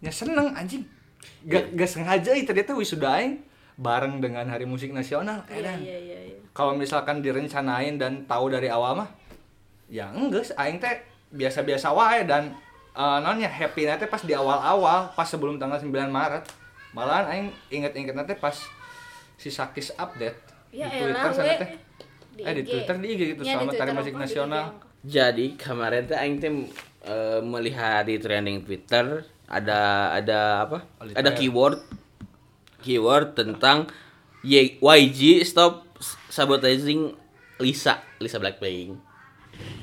ya 0.00 0.12
seneng 0.12 0.56
anjing. 0.56 0.95
Gak, 1.46 1.74
gak 1.78 1.90
sengaja 1.90 2.30
ih, 2.34 2.42
ternyata 2.42 2.74
wisuda 2.74 3.22
aing 3.22 3.38
bareng 3.76 4.18
dengan 4.24 4.48
Hari 4.48 4.64
Musik 4.64 4.90
Nasional. 4.90 5.44
Iya 5.46 5.56
edan. 5.60 5.78
iya 5.84 5.98
iya 6.00 6.18
iya. 6.32 6.38
Kalau 6.56 6.72
misalkan 6.72 7.20
direncanain 7.20 8.00
dan 8.00 8.24
tahu 8.24 8.48
dari 8.48 8.72
awal 8.72 9.04
mah 9.04 9.08
ya 9.86 10.10
enggak 10.10 10.50
aing 10.58 10.82
teh 10.82 10.98
biasa-biasa 11.30 11.94
wae 11.94 12.26
dan 12.26 12.50
eh 12.96 13.18
nonnya 13.22 13.46
happy 13.46 13.86
teh 13.86 14.08
pas 14.08 14.22
di 14.24 14.34
awal-awal 14.34 15.12
pas 15.14 15.28
sebelum 15.28 15.60
tanggal 15.60 15.78
9 15.78 15.92
Maret 16.10 16.42
malahan 16.96 17.26
aing 17.30 17.48
inget-inget 17.70 18.16
nanti 18.16 18.34
pas 18.34 18.56
si 19.36 19.52
Sakis 19.52 19.92
update 19.94 20.40
Ya 20.72 20.88
di 20.90 20.98
Twitter 20.98 21.12
elah, 21.12 21.32
sana 21.32 21.54
teh 21.60 21.70
Di 22.36 22.42
eh 22.42 22.52
di 22.56 22.62
IG. 22.64 22.68
Twitter 22.72 22.94
di 22.98 23.06
IG 23.12 23.20
gitu 23.36 23.42
Ya, 23.44 23.60
hari 23.60 23.68
Twitter 23.70 23.88
musik 23.94 24.14
nasional. 24.16 24.64
Jadi 25.06 25.46
kemarin 25.60 26.02
teh 26.08 26.16
aing 26.18 26.36
teh 26.40 26.50
eh, 27.06 27.40
melihat 27.44 28.08
di 28.08 28.16
trending 28.18 28.64
Twitter 28.66 29.22
ada 29.46 29.78
ada 30.12 30.38
apa? 30.62 30.78
Oh, 30.96 31.04
Ada 31.04 31.14
literally. 31.24 31.38
keyword 31.40 31.76
keyword 32.78 33.26
tentang 33.32 33.86
Y- 34.40 34.78
YG 34.78 35.42
stop 35.42 35.86
sabotaging 36.28 37.14
Lisa, 37.56 37.98
Lisa 38.16 38.36
Blackpink. 38.36 38.94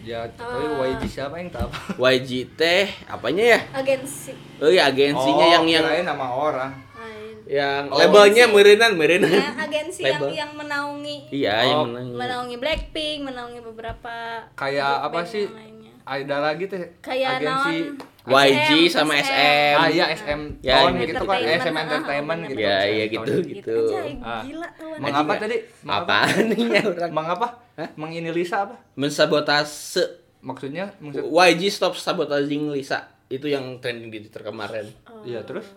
ya 0.03 0.29
tapi 0.29 0.61
Ah. 0.61 0.85
YG 0.85 1.03
siapa 1.09 1.33
yang 1.35 1.49
tahu 1.49 1.65
YG 2.05 2.45
teh 2.53 2.85
apanya 3.05 3.57
ya? 3.57 3.59
agensi 3.73 4.29
Oh 4.57 4.69
iya 4.69 4.85
agensinya 4.85 5.45
yang 5.49 5.65
yang 5.65 5.81
kirain 5.81 6.05
nama 6.05 6.27
orang 6.29 6.71
Lain. 6.93 7.35
yang 7.49 7.83
Oh. 7.87 7.97
labelnya 7.97 8.45
Agensi. 8.45 8.55
merenan 8.55 8.91
merenan. 8.93 9.33
Ya, 9.33 9.49
agensi 9.57 10.01
yang 10.01 10.21
Label. 10.21 10.29
yang 10.31 10.51
menaungi 10.53 11.17
Iya, 11.29 11.55
yang 11.65 11.79
Oh. 11.79 11.85
menang. 11.89 12.05
menaungi 12.13 12.55
Blackpink 12.55 13.19
menaungi 13.25 13.59
beberapa 13.59 14.13
kayak 14.53 14.93
apa 15.03 15.19
sih 15.23 15.49
yang 15.49 15.97
ada 16.05 16.35
lagi 16.43 16.63
teh 16.67 16.83
kayak 16.99 17.41
agensi 17.41 17.97
YG 18.25 18.69
sama 18.87 19.13
SM. 19.15 19.75
ah 19.75 19.87
iya 19.87 20.05
SM 20.09 20.41
Ya, 20.59 20.79
Tone 20.79 20.95
gitu. 20.97 21.11
gitu 21.11 21.23
kan 21.23 21.35
Entertainment, 21.35 21.59
SM 21.59 21.73
ah, 21.73 21.81
Entertainment 21.83 22.39
bener. 22.39 22.49
gitu 22.49 22.61
Ya, 22.61 22.75
SM 22.79 22.87
iya 22.89 23.05
gitu 23.05 23.31
gitu 23.35 23.49
gitu. 23.51 23.77
Ah. 24.19 24.41
gila 24.41 24.67
kawan 24.71 24.97
Mang 24.97 25.03
Anjing 25.03 25.19
apa 25.19 25.27
nggak? 25.27 25.41
tadi? 25.41 25.57
Apa? 25.83 25.97
Apaan 25.99 26.43
nih 26.47 26.59
ya 26.65 26.81
orang? 26.85 27.11
Mang 27.11 27.27
apa? 27.29 27.47
Hah? 27.73 27.89
Mang 27.93 28.11
ini 28.11 28.29
Lisa 28.29 28.57
apa? 28.63 28.75
Mensabotase 28.95 30.03
Maksudnya 30.39 30.91
maksud 30.97 31.23
YG 31.25 31.61
stop 31.69 31.95
sabotaging 31.95 32.67
Lisa. 32.69 33.07
Itu 33.27 33.47
yang 33.47 33.79
trending 33.79 34.07
di 34.07 34.19
Twitter 34.21 34.43
kemarin. 34.43 34.87
Iya, 35.23 35.43
terus 35.43 35.67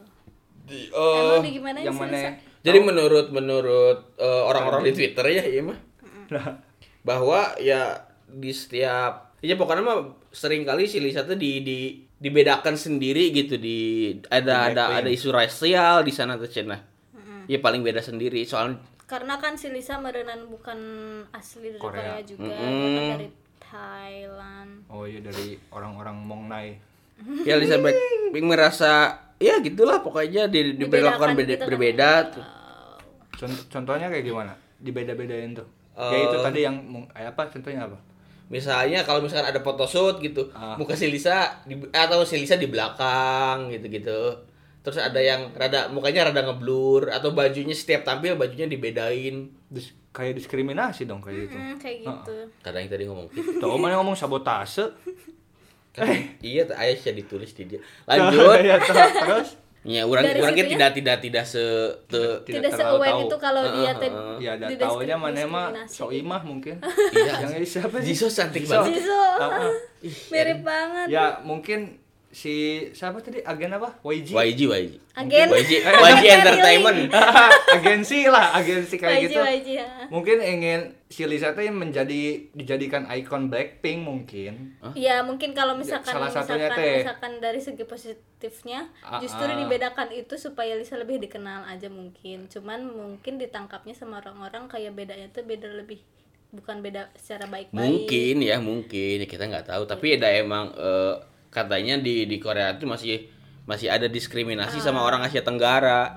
Di, 0.63 0.91
emang 0.91 1.41
di 1.41 1.55
gimana 1.55 1.79
yang 1.79 1.95
mana? 1.95 2.11
Lisa? 2.13 2.31
Jadi 2.61 2.79
menurut 2.81 3.27
menurut 3.31 3.99
eh, 4.17 4.43
orang-orang 4.43 4.83
di 4.83 4.93
Twitter 4.93 5.23
ya, 5.29 5.43
iya 5.43 5.63
mah 5.63 5.79
bahwa 7.03 7.55
ya 7.57 8.03
di 8.27 8.51
setiap 8.51 9.31
ya 9.39 9.55
pokoknya 9.55 9.83
mah 9.83 9.99
sering 10.29 10.67
kali 10.67 10.85
si 10.85 10.99
Lisa 10.99 11.23
tuh 11.23 11.39
di 11.39 11.63
di 11.63 12.03
dibedakan 12.17 12.75
sendiri 12.75 13.29
gitu 13.31 13.61
di 13.61 13.79
ada 14.33 14.73
Di 14.73 14.79
ada 14.79 14.83
ada 15.05 15.11
isu 15.13 15.29
rasial 15.31 16.01
di 16.01 16.13
sana 16.13 16.41
tuh 16.41 16.49
Cina. 16.49 16.81
Ya 17.47 17.63
paling 17.63 17.85
beda 17.85 18.03
sendiri 18.03 18.43
soal 18.43 18.81
karena 19.07 19.39
kan 19.39 19.55
si 19.55 19.71
Lisa 19.71 20.03
merenan 20.03 20.51
bukan 20.51 20.79
asli 21.31 21.71
dari 21.71 21.79
Korea. 21.79 22.19
Korea, 22.19 22.21
juga 22.27 22.55
kan 22.59 23.05
dari 23.15 23.29
Thailand 23.63 24.71
oh 24.91 25.07
iya 25.07 25.23
dari 25.23 25.55
orang-orang 25.71 26.17
Mongnai. 26.27 26.69
ya 27.47 27.55
Lisa 27.55 27.79
Blackpink 27.79 28.45
merasa 28.45 28.93
ya 29.39 29.63
gitulah 29.63 30.03
pokoknya 30.03 30.51
di, 30.51 30.75
diberlakukan 30.75 31.33
Dibedakan 31.33 31.39
beda, 31.39 31.47
gitu 31.47 31.61
kan. 31.63 31.69
berbeda 31.71 32.11
tuh. 32.35 32.45
Cont- 33.37 33.65
contohnya 33.71 34.11
kayak 34.11 34.25
gimana? 34.27 34.53
Dibeda-bedain 34.83 35.55
tuh. 35.55 35.69
Eh. 35.97 36.11
ya 36.13 36.19
itu 36.29 36.37
tadi 36.45 36.61
yang 36.67 36.77
eh, 37.17 37.25
apa 37.31 37.49
contohnya 37.49 37.89
apa? 37.89 37.97
Misalnya 38.47 39.03
kalau 39.03 39.21
misalkan 39.21 39.51
ada 39.51 39.59
photoshoot 39.59 40.19
gitu, 40.19 40.51
Ah. 40.55 40.79
muka 40.79 40.95
si 40.95 41.11
Lisa 41.11 41.51
di, 41.63 41.75
atau 41.91 42.23
si 42.23 42.39
Lisa 42.39 42.55
di 42.55 42.67
belakang 42.67 43.69
gitu-gitu. 43.69 44.39
Terus 44.81 45.03
ada 45.03 45.19
yang 45.19 45.51
rada 45.51 45.91
mukanya 45.91 46.31
rada 46.31 46.47
ngeblur 46.47 47.11
atau 47.11 47.35
bajunya 47.35 47.75
setiap 47.75 48.07
tampil 48.07 48.39
bajunya 48.39 48.71
dibedain. 48.71 49.51
Dis- 49.67 49.95
kayak 50.15 50.39
diskriminasi 50.39 51.05
dong 51.05 51.21
kayak 51.21 51.51
gitu. 51.51 51.57
Hmm, 51.59 51.77
kayak 51.77 51.99
gitu 52.01 52.37
Kadang 52.63 52.81
yang 52.81 52.93
tadi 52.95 53.05
ngomong 53.05 53.27
gitu. 53.35 53.59
Tuh 53.59 53.77
mana 53.77 53.99
ngomong 53.99 54.15
sabotase? 54.15 54.95
Kan, 55.91 56.13
iya, 56.41 56.65
tuh, 56.65 56.77
ayah 56.77 56.93
sih 56.93 57.13
ditulis 57.13 57.51
di 57.53 57.65
dia. 57.67 57.81
Lanjut. 58.09 58.61
Ya, 58.63 58.77
tuh, 58.79 58.95
terus 58.95 59.49
Ya, 59.87 60.03
orang 60.03 60.25
Dari 60.25 60.41
orang 60.41 60.53
situnya? 60.53 60.73
tidak 60.75 60.91
tidak 60.93 61.17
tidak 61.21 61.45
se 61.47 61.63
te- 62.05 62.43
Tidak 62.43 62.59
tidak 62.59 62.71
terlalu 62.71 62.91
se-aware 62.99 63.13
tahu. 63.13 63.23
itu 63.23 63.37
kalau 63.39 63.63
dia 63.71 63.93
teh 63.95 64.11
ya 64.37 64.51
ada 64.53 64.67
didiskri- 64.67 65.07
taunya 65.07 65.17
mana 65.17 65.43
mah. 65.47 65.69
Soimah 65.97 66.43
mungkin. 66.43 66.75
Iya. 67.15 67.33
yang 67.41 67.53
ini 67.55 67.65
siapa 67.65 67.97
sih? 67.97 68.07
Jisoo 68.09 68.27
cantik 68.29 68.65
banget. 68.65 68.99
Jisoo 68.99 69.31
mirip 70.29 70.61
banget 70.63 71.07
Ya 71.09 71.39
mungkin 71.41 72.03
si 72.37 72.85
siapa 72.93 73.17
tadi 73.25 73.41
agen 73.41 73.73
apa? 73.81 73.97
YG. 74.05 74.37
YG 74.37 74.61
YG. 74.69 74.93
Agen. 75.17 75.49
YG 75.49 75.73
YG 76.13 76.25
Entertainment. 76.37 77.09
agensi 77.81 78.29
lah, 78.29 78.53
agensi 78.61 79.01
kayak 79.01 79.25
YG 79.25 79.33
gitu. 79.33 79.41
YG 79.41 79.69
ya. 79.81 79.89
Mungkin 80.13 80.45
ingin 80.45 80.93
si 81.09 81.25
Lisa 81.25 81.57
tuh 81.57 81.65
menjadi 81.73 82.53
dijadikan 82.53 83.09
ikon 83.09 83.49
Blackpink 83.49 84.05
mungkin. 84.05 84.77
Ya 84.93 85.25
mungkin 85.25 85.57
kalau 85.57 85.81
misalkan 85.81 86.13
Salah 86.13 86.29
satunya 86.29 86.69
misalkan, 86.69 86.85
teh. 86.85 86.97
misalkan 87.01 87.33
dari 87.41 87.61
segi 87.65 87.85
positifnya 87.89 88.93
Ah, 89.01 89.17
justru 89.25 89.49
ah. 89.49 89.57
dibedakan 89.57 90.13
itu 90.13 90.37
supaya 90.37 90.77
Lisa 90.77 91.01
lebih 91.01 91.17
dikenal 91.25 91.65
aja 91.73 91.89
mungkin. 91.89 92.53
Cuman 92.53 92.85
mungkin 92.85 93.41
ditangkapnya 93.41 93.97
sama 93.97 94.21
orang-orang 94.21 94.69
kayak 94.69 94.93
bedanya 94.93 95.33
tuh 95.33 95.41
beda 95.41 95.73
lebih 95.73 96.05
bukan 96.53 96.85
beda 96.85 97.09
secara 97.17 97.49
baik-baik. 97.49 97.81
Mungkin 97.81 98.35
ya, 98.45 98.61
mungkin 98.61 99.25
ya 99.25 99.27
kita 99.27 99.49
nggak 99.49 99.73
tahu. 99.73 99.89
Tapi 99.89 100.21
ada 100.21 100.29
emang 100.37 100.77
eh, 100.77 101.17
katanya 101.57 101.97
di 101.97 102.29
di 102.29 102.37
Korea 102.37 102.77
itu 102.77 102.85
masih 102.85 103.33
masih 103.65 103.89
ada 103.89 104.05
diskriminasi 104.07 104.77
sama 104.79 105.01
orang 105.01 105.25
Asia 105.25 105.41
Tenggara. 105.41 106.13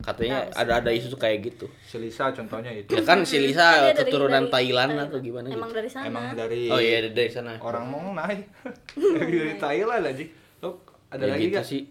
Katanya 0.00 0.48
ada 0.56 0.80
ada 0.80 0.88
isu 0.88 1.12
kayak 1.12 1.38
gitu. 1.44 1.68
Si 1.84 2.00
Lisa 2.00 2.32
contohnya 2.32 2.72
itu. 2.72 2.88
Ya 2.88 3.04
kan 3.04 3.20
si 3.20 3.36
Dia 3.36 3.44
Lisa 3.44 3.66
dari- 3.84 3.98
keturunan 4.00 4.42
dari 4.42 4.52
Thailand 4.70 4.90
Thailand. 4.94 5.10
atau 5.12 5.18
gimana 5.20 5.46
gitu. 5.46 5.58
Emang 5.60 5.70
dari 5.70 5.90
sana. 5.90 6.06
Emang 6.08 6.24
dari 6.32 6.62
Oh 6.70 6.80
iya 6.80 7.04
dari 7.04 7.28
sana. 7.28 7.52
orang 7.60 7.84
Mongnai. 7.84 8.38
dari 9.18 9.58
Thailand 9.58 10.04
aja. 10.06 10.24
Oh, 10.62 10.80
ada 11.10 11.20
Ya 11.20 11.30
lagi 11.30 11.44
gitu 11.44 11.56
gak? 11.58 11.66
sih. 11.66 11.82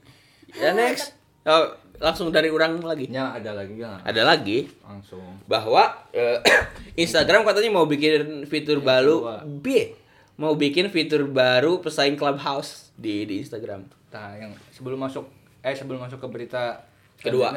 Ya 0.55 0.73
next. 0.73 1.13
Oh, 1.45 1.69
langsung 1.99 2.33
dari 2.33 2.49
orang 2.49 2.81
lagi. 2.81 3.05
Ya, 3.07 3.29
ada 3.29 3.53
lagi 3.53 3.77
gak? 3.77 4.01
Ada 4.01 4.21
lagi 4.25 4.65
Langsung. 4.81 5.21
bahwa 5.45 5.83
eh, 6.09 6.41
Instagram 6.97 7.45
katanya 7.45 7.69
mau 7.71 7.85
bikin 7.85 8.41
fitur 8.45 8.81
baru 8.81 9.21
kedua. 9.21 9.37
B 9.45 9.65
mau 10.39 10.55
bikin 10.55 10.87
fitur 10.87 11.27
baru 11.27 11.77
pesaing 11.77 12.15
Clubhouse 12.15 12.95
di 12.95 13.27
di 13.27 13.43
Instagram. 13.43 13.83
Nah, 14.09 14.31
yang 14.33 14.55
sebelum 14.71 14.95
masuk 14.97 15.27
eh 15.59 15.75
sebelum 15.75 15.99
masuk 15.99 16.17
ke 16.17 16.27
berita 16.27 16.79
Kedua. 17.19 17.51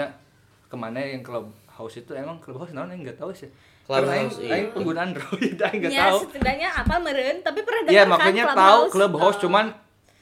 ke 0.66 0.74
mana 0.74 0.98
yang 0.98 1.20
clubhouse 1.20 1.94
itu 1.94 2.10
emang 2.12 2.40
clubhouse 2.40 2.72
naon 2.72 2.90
yang 2.90 3.00
nggak 3.00 3.16
tahu 3.16 3.30
sih. 3.30 3.46
Clubhouse, 3.82 4.34
Karena 4.36 4.46
iya. 4.46 4.54
aing 4.56 4.68
pengguna 4.72 5.00
Android 5.04 5.54
aing 5.62 5.78
nggak 5.80 5.92
ya 5.92 6.06
tahu. 6.08 6.18
setidaknya 6.24 6.68
apa 6.72 6.94
meren 6.98 7.36
tapi 7.40 7.60
pernah 7.60 7.80
Iya, 7.84 8.02
dengar 8.02 8.02
kan 8.02 8.12
makanya 8.12 8.44
tahu 8.52 8.80
clubhouse 8.90 9.38
cuman 9.38 9.64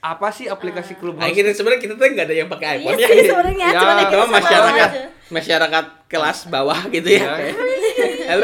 apa 0.00 0.28
sih 0.28 0.46
aplikasi 0.46 0.96
clubhouse? 0.96 1.24
Akhirnya 1.24 1.52
sebenarnya 1.52 1.80
kita 1.80 1.94
tuh 1.94 2.04
nggak 2.06 2.26
ada 2.26 2.34
yang 2.34 2.48
pakai 2.48 2.66
Iya 2.66 2.76
iPhone 2.82 2.98
ya. 2.98 3.06
sih 3.06 3.20
sebenarnya 3.22 3.66
Ya, 3.66 3.80
Cuma 4.10 4.26
masyarakat 4.32 4.74
aja. 4.74 4.88
masyarakat 5.30 5.84
kelas 6.08 6.38
bawah 6.46 6.80
gitu 6.88 7.08
ya. 7.10 7.24
Ya. 7.30 8.34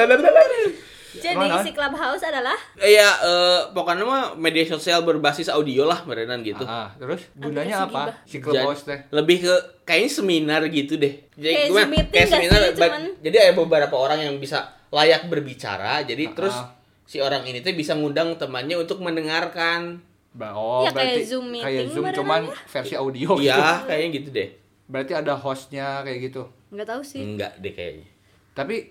Jadi 1.27 1.43
Emang, 1.43 1.59
si 1.61 1.71
clubhouse 1.71 2.23
adalah 2.23 2.55
Iya, 2.77 3.09
eh, 3.19 3.61
pokoknya 3.71 4.05
mah 4.05 4.25
media 4.35 4.63
sosial 4.65 5.03
berbasis 5.03 5.49
audio 5.49 5.83
lah 5.83 6.07
merenan 6.07 6.39
gitu. 6.41 6.63
Ah, 6.63 6.95
terus 6.95 7.27
gunanya 7.33 7.85
apa? 7.85 8.23
Si 8.23 8.39
clubhouse 8.39 8.87
teh. 8.87 8.95
lebih 9.11 9.43
ke 9.43 9.55
kayaknya 9.83 10.11
seminar 10.13 10.63
gitu 10.69 10.95
deh. 10.95 11.27
Jadi 11.33 11.55
Kayak 11.69 11.89
meeting 11.89 12.13
kayak 12.13 12.29
seminar. 12.29 12.61
sih? 12.63 12.71
Cuman- 12.77 13.15
Jadi 13.19 13.37
ada 13.37 13.53
beberapa 13.53 13.97
orang 13.97 14.19
yang 14.21 14.35
bisa 14.37 14.59
layak 14.89 15.27
berbicara. 15.27 16.01
Jadi 16.03 16.25
Ah. 16.25 16.33
terus 16.33 16.57
si 17.03 17.19
orang 17.19 17.43
ini 17.43 17.59
tuh 17.59 17.71
bisa 17.73 17.93
ngundang 17.93 18.35
temannya 18.35 18.77
untuk 18.77 18.99
mendengarkan. 19.01 19.99
Oh, 20.37 20.85
Ya, 20.85 20.93
kayak 20.93 20.95
berarti 20.95 21.23
Zoom 21.25 21.47
meeting 21.49 21.65
kayak 21.65 21.85
Zoom 21.91 22.05
cuman 22.13 22.43
ya? 22.45 22.55
versi 22.69 22.95
audio 22.95 23.29
gitu. 23.35 23.47
Iya, 23.49 23.83
kayaknya 23.83 24.09
gitu 24.15 24.29
deh. 24.31 24.49
Berarti 24.87 25.13
ada 25.13 25.33
hostnya 25.35 26.01
kayak 26.01 26.21
gitu. 26.25 26.43
nggak 26.67 26.83
tahu 26.85 27.01
sih 27.01 27.23
Enggak 27.25 27.57
deh 27.57 27.71
kayaknya. 27.71 28.07
Tapi 28.53 28.91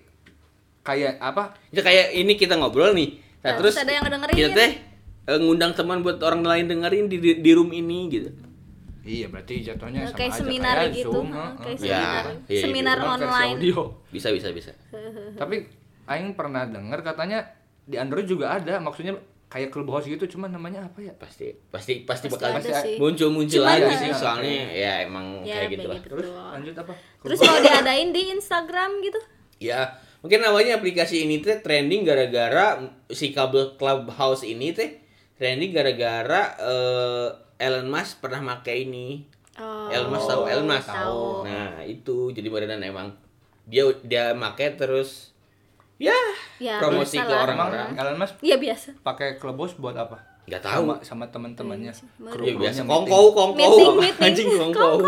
kayak 0.86 1.18
apa? 1.18 1.58
Ya 1.68 1.82
kayak 1.82 2.14
ini 2.14 2.32
kita 2.32 2.54
ngobrol 2.54 2.94
nih. 2.94 3.18
Nah, 3.42 3.50
Nah, 3.52 3.58
terus 3.58 3.74
terus 3.74 3.82
ada 3.82 3.92
yang 3.92 4.04
ngedengerin. 4.04 4.34
kita 4.34 4.48
teh 4.52 4.70
eh, 5.26 5.38
ngundang 5.38 5.72
teman 5.72 5.98
buat 6.00 6.18
orang 6.20 6.42
lain 6.42 6.64
dengerin 6.66 7.04
di, 7.06 7.16
di, 7.16 7.30
di 7.36 7.50
room 7.50 7.70
ini 7.70 7.98
gitu. 8.08 8.30
Iya, 9.02 9.26
berarti 9.28 9.62
jatuhnya 9.62 10.00
Nah, 10.00 10.08
sama 10.08 10.18
kayak 10.18 10.32
aja 10.32 10.38
seminar 10.40 10.74
kayak 10.76 10.90
gitu, 10.92 11.10
Zoom, 11.12 11.28
heeh. 11.30 11.50
kayak 11.56 11.76
Ya, 11.76 11.78
seminar 11.78 12.24
iya, 12.46 12.60
seminar 12.60 12.96
Cuman 12.96 13.06
versi 13.12 13.22
online 13.24 13.54
audio. 13.56 13.78
Bisa 14.08 14.28
bisa 14.30 14.48
bisa. 14.50 14.72
Tapi 15.40 15.56
aing 16.06 16.30
pernah 16.32 16.62
denger 16.64 16.98
katanya 17.04 17.38
di 17.80 17.96
Android 17.96 18.26
juga 18.26 18.46
ada, 18.52 18.78
maksudnya 18.78 19.14
kayak 19.46 19.70
clubhouse 19.70 20.06
gitu, 20.06 20.26
cuman 20.28 20.50
namanya 20.50 20.82
apa 20.84 20.98
ya? 21.00 21.14
Pasti 21.14 21.54
pasti 21.68 22.02
pasti 22.02 22.26
Pasti 22.26 22.34
bakal 22.34 22.58
ada 22.58 22.82
sih. 22.82 22.98
muncul-muncul 22.98 23.62
Cuman, 23.62 23.78
lagi 23.78 23.94
sih 23.96 24.10
soalnya 24.12 24.54
ya 24.74 24.92
emang 25.00 25.26
ya 25.40 25.54
kayak 25.56 25.68
gitu 25.70 25.86
lah. 25.86 25.94
begitu 25.96 26.10
Terus 26.12 26.26
lanjut 26.34 26.74
apa? 26.76 26.92
terus 27.20 27.38
mau 27.40 27.58
diadain 27.60 28.10
di 28.10 28.22
Instagram 28.32 28.90
gitu 29.00 29.20
Ya, 29.56 29.80
mungkin 30.26 30.42
awalnya 30.42 30.74
aplikasi 30.74 31.22
ini 31.22 31.38
teh 31.38 31.62
trending 31.62 32.02
gara-gara 32.02 32.82
si 33.06 33.30
kabel 33.30 33.78
Clubhouse 33.78 34.42
ini 34.42 34.74
teh 34.74 34.98
trending 35.38 35.70
gara-gara 35.70 36.50
eh, 36.58 37.28
Elon 37.62 37.86
Musk 37.86 38.18
pernah 38.18 38.58
pakai 38.58 38.82
ini. 38.82 39.22
oh, 39.56 39.86
Elon 39.86 40.10
Musk 40.10 40.26
tahu 40.26 40.42
Elon 40.44 40.66
Musk 40.66 40.90
tahu 40.90 41.46
Nah, 41.46 41.78
itu 41.86 42.34
jadi 42.34 42.50
badan 42.50 42.82
emang 42.82 43.14
dia 43.62 43.86
dia 44.02 44.34
make 44.34 44.66
terus 44.74 45.30
Ya, 45.96 46.12
Ya, 46.58 46.76
promosi 46.76 47.16
ke 47.16 47.30
orang-orang. 47.30 47.94
Elon 47.94 48.18
Musk 48.18 48.42
Iya 48.42 48.58
biasa. 48.58 48.98
pakai 49.00 49.38
Clubhouse 49.38 49.78
buat 49.78 49.94
apa? 49.94 50.18
Nggak 50.44 50.60
tahu. 50.60 50.82
Sama, 50.82 50.94
sama 51.00 51.24
teman-temannya. 51.30 51.94
Ya 52.42 52.52
biasa 52.52 52.82
kongkow 52.82 53.30
kongkow. 53.30 53.54
Meeting, 53.54 53.94
meeting. 53.94 54.26
Anjing 54.26 54.48
kongkow. 54.50 54.98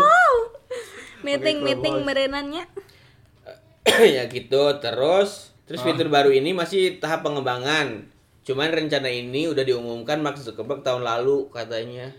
Meeting 1.21 1.57
meeting 1.59 1.95
merenannya. 2.01 2.63
ya 4.15 4.23
gitu, 4.25 4.61
terus 4.77 5.53
terus 5.63 5.81
fitur 5.81 6.07
baru 6.07 6.29
ini 6.29 6.51
masih 6.51 6.97
tahap 6.97 7.21
pengembangan. 7.21 8.09
Cuman 8.41 8.69
rencana 8.69 9.05
ini 9.07 9.45
udah 9.45 9.61
diumumkan 9.61 10.17
Mark 10.17 10.35
Zuckerberg 10.35 10.81
tahun 10.81 11.01
lalu 11.01 11.49
katanya. 11.49 12.09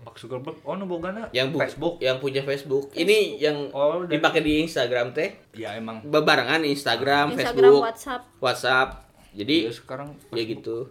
Mark 0.00 0.16
Zuckerberg, 0.16 0.56
oh 0.62 0.72
nu 0.72 0.86
bogana 0.86 1.28
Yang 1.30 1.48
bu- 1.50 1.60
Facebook. 1.60 1.94
yang 1.98 2.16
punya 2.16 2.40
Facebook. 2.40 2.88
Ini 2.92 3.36
yang 3.36 3.68
Oh, 3.70 4.00
dipakai 4.02 4.40
di 4.40 4.62
Instagram 4.62 5.10
teh. 5.10 5.34
Ya 5.52 5.74
emang. 5.74 6.00
Bebarengan 6.02 6.62
Instagram, 6.62 7.34
Instagram, 7.34 7.36
Facebook, 7.36 7.82
WhatsApp. 7.82 8.22
WhatsApp. 8.38 8.88
Jadi 9.32 9.68
sekarang 9.68 10.14
ya 10.30 10.42
gitu. 10.42 10.88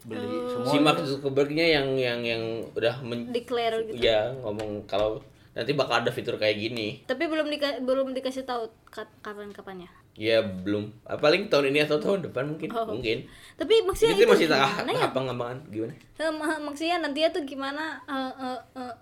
beli 0.00 0.24
Oh. 0.24 0.64
semua. 0.64 0.66
Si 0.66 0.76
Mark 0.78 0.98
Zuckerbergnya 1.02 1.66
yang 1.70 1.92
yang 1.94 2.20
yang 2.24 2.42
udah 2.72 3.04
men 3.04 3.28
Declare 3.28 3.84
gitu. 3.84 4.00
ya 4.00 4.32
ngomong 4.34 4.82
kalau 4.84 5.20
nanti 5.60 5.76
bakal 5.76 6.00
ada 6.00 6.08
fitur 6.08 6.40
kayak 6.40 6.56
gini. 6.56 7.04
Tapi 7.04 7.28
belum 7.28 7.52
dika 7.52 7.84
belum 7.84 8.16
dikasih 8.16 8.48
tahu 8.48 8.64
ka- 8.88 9.12
kapan 9.20 9.52
kapannya. 9.52 9.92
Ya 10.16 10.40
belum. 10.40 10.88
Ah, 11.04 11.20
Paling 11.20 11.52
tahun 11.52 11.68
ini 11.68 11.84
atau 11.84 12.00
tahun 12.00 12.24
depan 12.24 12.48
mungkin. 12.48 12.72
Oh. 12.72 12.88
Mungkin. 12.88 13.28
Tapi 13.60 13.84
maksudnya 13.84 14.16
itu 14.16 14.24
masih 14.24 14.48
tahap 14.48 14.82
gimana 14.82 14.96
ya? 14.96 15.08
pengembangan 15.12 15.58
gimana? 15.68 15.92
Mak- 16.16 16.62
maksudnya 16.64 16.96
nanti 16.98 17.20
tuh 17.28 17.44
gimana 17.44 18.00
eh, 18.08 18.32
eh, 18.34 18.60
eh, 18.74 18.94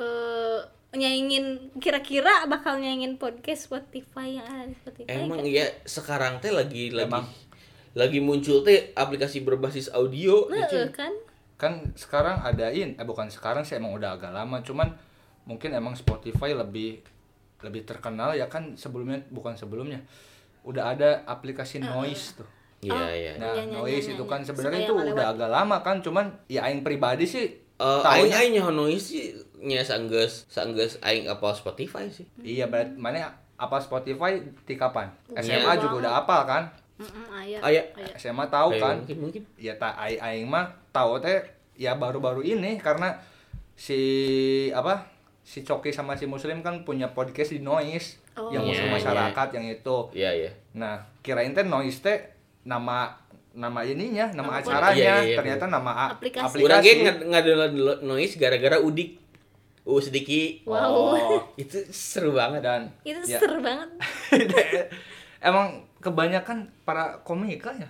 eh, 0.00 0.60
nyaingin 0.96 1.76
kira-kira 1.76 2.48
bakal 2.48 2.80
nyaingin 2.80 3.20
podcast 3.20 3.68
Spotify 3.68 4.40
yang 4.40 4.46
ada 4.48 4.64
di 4.64 4.72
Spotify 4.74 5.12
Emang 5.12 5.44
kan? 5.44 5.52
ya 5.52 5.68
sekarang 5.84 6.40
teh 6.40 6.48
lagi 6.48 6.88
lagi 6.88 7.12
Emang. 7.12 7.28
lagi 7.92 8.18
muncul 8.24 8.64
teh 8.64 8.92
aplikasi 8.92 9.44
berbasis 9.44 9.92
audio. 9.92 10.48
Nah, 10.48 10.64
kan 10.88 11.12
Kan 11.56 11.72
sekarang 11.96 12.44
adain, 12.44 12.92
eh 12.92 13.06
bukan 13.08 13.32
sekarang 13.32 13.64
sih 13.64 13.76
emang 13.76 13.96
udah 13.96 14.20
agak 14.20 14.28
lama, 14.28 14.60
cuman 14.60 14.92
mungkin 15.46 15.70
emang 15.70 15.94
Spotify 15.94 16.52
lebih 16.52 17.00
lebih 17.58 17.82
terkenal 17.82 18.34
ya 18.34 18.46
kan 18.46 18.74
sebelumnya 18.74 19.22
bukan 19.28 19.54
sebelumnya. 19.54 20.02
Udah 20.62 20.92
ada 20.92 21.22
aplikasi 21.24 21.78
noise 21.78 22.34
tuh. 22.34 22.48
Iya 22.78 22.92
Oh. 22.92 23.08
iya. 23.08 23.32
Nah, 23.36 23.54
Iya, 23.54 23.62
iya, 23.62 23.72
noise 23.72 24.04
iya, 24.04 24.14
itu 24.14 24.20
iya. 24.20 24.30
kan 24.30 24.40
sebenarnya 24.42 24.80
itu 24.84 24.92
udah 24.92 25.26
agak 25.28 25.48
lama 25.48 25.76
kan, 25.80 25.96
cuman 25.98 26.28
ya 26.46 26.60
aing 26.62 26.82
pribadi 26.82 27.24
sih 27.24 27.46
Eh, 27.72 27.84
aing 28.02 28.02
taunya- 28.26 28.36
aing 28.36 28.52
nyaho 28.52 28.70
noise 28.70 29.06
sih 29.06 29.24
nya 29.58 29.80
sanggeus 29.80 30.44
sanggeus 30.46 31.00
aing 31.00 31.24
apa 31.24 31.52
Spotify 31.52 32.08
sih. 32.08 32.28
Iya, 32.38 32.66
berarti 32.66 32.92
mana 32.94 33.24
apa 33.54 33.76
Spotify 33.78 34.36
di 34.62 34.74
kapan? 34.74 35.08
Iya 35.30 35.40
SMA 35.62 35.72
juga 35.78 35.94
udah 35.98 36.12
apal 36.18 36.40
kan? 36.44 36.62
Aya, 37.30 37.60
aya. 37.62 37.82
SMA 38.16 38.44
tahu 38.46 38.72
Ayo, 38.72 38.80
kan? 38.80 38.96
Mungkin 38.98 39.18
mungkin. 39.18 39.42
Ya 39.56 39.72
tak 39.74 39.92
aing 39.94 40.20
aing 40.20 40.46
mah 40.46 40.64
tahu 40.90 41.16
teh 41.16 41.40
ya 41.74 41.92
baru-baru 41.94 42.40
ini 42.40 42.76
karena 42.76 43.16
si 43.74 43.96
apa? 44.70 45.15
Si 45.46 45.62
Coki 45.62 45.94
sama 45.94 46.18
si 46.18 46.26
Muslim 46.26 46.58
kan 46.58 46.82
punya 46.82 47.06
podcast 47.08 47.54
di 47.54 47.62
Noise 47.62 48.18
Oh. 48.34 48.50
yang 48.50 48.60
musuh 48.62 48.82
Iya, 48.82 48.92
masyarakat 48.92 49.48
yang 49.54 49.66
itu. 49.70 49.96
Iya 50.12 50.30
iya. 50.34 50.50
Nah, 50.74 51.00
kirain 51.22 51.54
teh 51.54 51.62
Noise 51.62 52.02
teh 52.02 52.18
nama 52.62 53.14
nama 53.54 53.80
ininya, 53.80 54.28
nama 54.28 54.52
Nama 54.52 54.60
acaranya, 54.60 54.92
Iya, 54.92 55.14
iya, 55.16 55.16
iya. 55.24 55.36
ternyata 55.38 55.64
nama 55.64 56.12
Aplikasi. 56.12 56.60
aplikasi. 56.60 56.90
Ngadownload 57.24 58.00
noise 58.02 58.36
gara-gara 58.36 58.76
udik. 58.76 59.22
Uh 59.80 60.02
sedikit. 60.02 60.66
Wow. 60.66 61.14
Oh, 61.14 61.40
Itu 61.62 61.78
seru 61.88 62.34
banget. 62.34 62.60
dan 62.60 62.90
Itu 63.00 63.22
ya, 63.24 63.38
seru 63.38 63.62
banget. 63.62 63.88
emang 65.40 65.86
kebanyakan 65.98 66.68
para 66.82 67.22
komika 67.22 67.72
ya. 67.72 67.88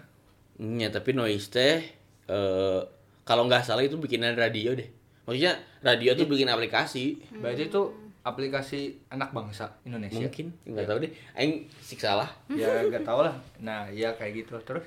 Ya, 0.57 0.89
tapi 0.89 1.13
noise 1.13 1.49
teh 1.49 1.83
eh 2.27 2.81
kalau 3.23 3.45
nggak 3.45 3.65
salah 3.65 3.83
itu 3.83 3.97
bikinan 3.97 4.37
radio 4.37 4.73
deh. 4.73 4.87
Maksudnya 5.27 5.53
radio 5.83 6.15
tuh 6.15 6.27
bikin 6.27 6.47
aplikasi. 6.47 7.19
Berarti 7.35 7.67
itu 7.67 7.83
aplikasi 8.23 8.81
anak 9.11 9.31
bangsa 9.31 9.71
Indonesia. 9.83 10.19
Mungkin 10.19 10.47
nggak 10.67 10.87
tahu 10.87 10.99
deh. 11.03 11.13
Aing 11.35 11.67
sih 11.79 11.95
salah. 11.95 12.31
Ya 12.51 12.83
gak 12.87 13.03
tau 13.03 13.23
lah. 13.23 13.35
Nah, 13.59 13.87
ya 13.91 14.15
kayak 14.15 14.47
gitu 14.47 14.59
terus. 14.63 14.83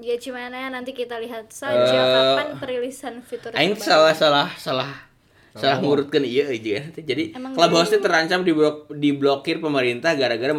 Ya 0.00 0.16
gimana 0.16 0.72
nanti 0.72 0.96
kita 0.96 1.20
lihat 1.20 1.52
saja 1.52 1.84
Eh, 1.84 1.92
kapan 1.92 2.48
perilisan 2.56 3.20
fitur 3.20 3.52
Aing 3.52 3.76
terbaru. 3.76 3.84
salah 3.84 4.14
salah 4.16 4.48
salah 4.56 4.92
salah 5.52 5.84
ngurutkan 5.84 6.24
iya 6.24 6.48
aja 6.48 6.80
jadi 6.96 7.36
Emang 7.36 7.52
Clubhouse 7.52 7.92
terancam 8.00 8.40
diblok, 8.40 8.88
diblokir 8.88 9.60
pemerintah 9.60 10.16
gara-gara 10.16 10.56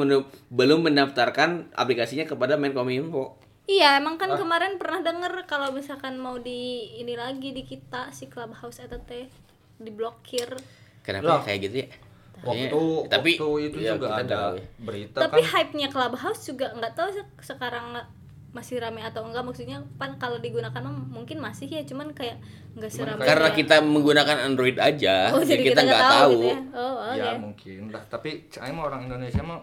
belum 0.53 0.79
mendaftarkan 0.85 1.73
aplikasinya 1.73 2.29
kepada 2.29 2.61
Menkominfo. 2.61 3.41
Iya, 3.63 3.95
emang 3.95 4.15
Ah. 4.15 4.19
kan 4.19 4.31
kemarin 4.35 4.75
pernah 4.75 4.99
denger 5.01 5.33
kalau 5.45 5.71
misalkan 5.71 6.15
mau 6.15 6.35
di 6.35 6.59
ini 6.95 7.15
lagi 7.15 7.49
di 7.49 7.63
kita 7.63 8.11
si 8.11 8.27
Clubhouse 8.27 8.77
eta 8.77 8.99
teh 8.99 9.31
diblokir. 9.77 10.51
Kenapa 10.99 11.39
ya 11.39 11.45
kayak 11.45 11.59
gitu 11.61 11.75
ya? 11.77 11.87
Waktu 12.43 12.59
Kayaknya- 12.67 13.07
tapi 13.07 13.31
waktu 13.33 13.47
itu 13.63 13.77
ya, 13.79 13.91
juga 13.95 14.07
ada 14.13 14.27
tahu 14.27 14.53
ya. 14.53 14.63
berita 14.77 15.17
Tapi 15.21 15.41
kan. 15.41 15.49
hype-nya 15.49 15.87
Clubhouse 15.89 16.41
juga 16.43 16.67
nggak 16.73 16.93
tahu 16.93 17.07
sekarang 17.39 17.85
masih 18.51 18.77
rame 18.77 19.01
atau 19.01 19.23
enggak 19.23 19.41
maksudnya 19.41 19.81
pan 19.97 20.13
kalau 20.15 20.37
digunakan 20.37 20.83
mungkin 21.09 21.39
masih 21.39 21.65
ya 21.65 21.81
cuman 21.81 22.11
kayak 22.11 22.37
nggak 22.73 22.91
Cuman 22.91 23.07
serame 23.09 23.23
Karena 23.23 23.47
kayak- 23.47 23.57
kita 23.57 23.75
menggunakan 23.81 24.37
Android 24.43 24.77
aja, 24.77 25.31
oh, 25.31 25.39
jadi 25.41 25.55
jadi 25.55 25.63
kita 25.65 25.81
nggak 25.81 26.03
tahu. 26.11 26.31
gitu 26.35 26.45
ya. 26.45 26.57
Oh, 26.75 26.93
oke. 27.01 27.17
Ya 27.17 27.31
mungkin 27.33 27.79
lah, 27.89 28.03
tapi 28.05 28.29
Aing 28.53 28.75
mah 28.75 28.85
orang 28.85 29.01
Indonesia 29.07 29.41
mah 29.41 29.59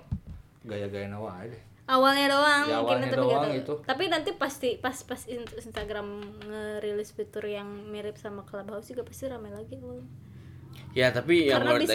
gaya-gaya 0.63 1.07
nawa 1.07 1.37
aja. 1.39 1.59
Awalnya 1.91 2.27
doang 2.31 2.65
Ya, 2.71 2.79
mungkin 2.79 3.03
awalnya 3.03 3.09
tapi 3.11 3.19
nggak 3.19 3.41
doang 3.43 3.55
itu. 3.59 3.75
Tapi 3.83 4.05
nanti 4.07 4.31
pasti 4.39 4.69
pas 4.79 4.95
pas 5.03 5.23
in- 5.27 5.51
Instagram 5.59 6.07
ngerilis 6.47 7.11
fitur 7.11 7.43
yang 7.51 7.67
mirip 7.91 8.15
sama 8.15 8.47
Clubhouse 8.47 8.95
juga 8.95 9.03
pasti 9.03 9.27
rame 9.27 9.51
lagi 9.51 9.75
awalnya. 9.83 10.07
Ya 10.95 11.11
tapi 11.11 11.51
yang 11.51 11.67
menurut 11.67 11.91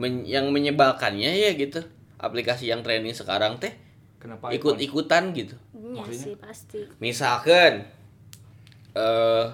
men- 0.00 0.24
yang 0.24 0.48
menyebalkannya 0.48 1.36
ya 1.36 1.52
gitu. 1.52 1.84
Aplikasi 2.16 2.72
yang 2.72 2.80
trending 2.80 3.12
sekarang 3.12 3.60
teh 3.60 3.76
Kenapa 4.16 4.48
ikut-ikutan 4.56 5.36
gitu. 5.36 5.60
Iya 5.76 6.00
Maksudnya? 6.00 6.24
sih 6.24 6.34
pasti. 6.40 6.80
Misalkan 6.96 7.84
eh 8.96 9.46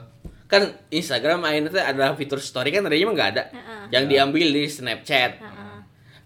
kan 0.46 0.68
Instagram 0.92 1.42
akhirnya 1.48 1.82
ada 1.88 2.12
fitur 2.12 2.36
story 2.36 2.70
kan 2.70 2.86
tadinya 2.86 3.10
mah 3.10 3.14
nggak 3.18 3.30
ada. 3.34 3.44
Heeh. 3.50 3.82
Yang 3.90 4.04
diambil 4.14 4.46
di 4.52 4.64
Snapchat. 4.70 5.32
Heeh. 5.42 5.51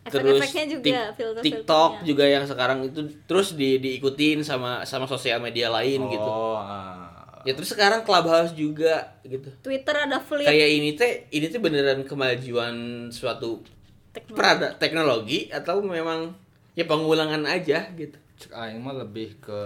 Terus 0.06 0.38
Efek-efeknya 0.38 0.64
juga 0.70 0.82
Tik- 0.82 1.14
filter 1.14 1.42
TikTok 1.42 1.90
juga 2.02 2.24
yang 2.24 2.44
sekarang 2.44 2.78
itu 2.84 3.00
terus 3.24 3.52
di 3.52 3.76
diikutin 3.76 4.40
sama 4.40 4.82
sama 4.82 5.04
sosial 5.04 5.38
media 5.38 5.66
lain 5.68 6.00
Oh, 6.00 6.08
gitu. 6.08 6.32
ah. 6.56 7.10
Ya 7.42 7.54
terus 7.54 7.70
sekarang 7.70 8.02
Clubhouse 8.02 8.50
juga 8.52 9.14
gitu. 9.22 9.46
Twitter 9.60 9.94
ada 9.96 10.18
flip 10.18 10.42
Kayak 10.42 10.68
ini 10.68 10.90
teh 10.92 11.12
ini 11.30 11.46
tuh 11.46 11.58
beneran 11.58 12.02
kemajuan 12.02 12.74
suatu 13.08 13.62
teknologi. 14.10 14.34
perada 14.34 14.68
teknologi 14.74 15.38
atau 15.48 15.78
memang 15.78 16.34
ya 16.72 16.82
pengulangan 16.84 17.42
aja 17.44 17.86
gitu. 17.92 18.18
Cek 18.36 18.50
Aing 18.50 18.78
mah 18.78 18.94
lebih 18.96 19.38
ke 19.38 19.60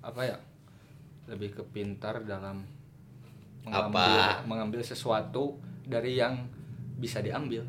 apa 0.00 0.20
ya? 0.24 0.36
Lebih 1.26 1.54
ke 1.54 1.62
pintar 1.66 2.22
dalam 2.22 2.66
mengambil, 3.62 3.98
Apa? 3.98 4.42
mengambil 4.44 4.80
sesuatu 4.80 5.58
dari 5.82 6.14
yang 6.14 6.42
bisa 6.96 7.18
diambil. 7.18 7.66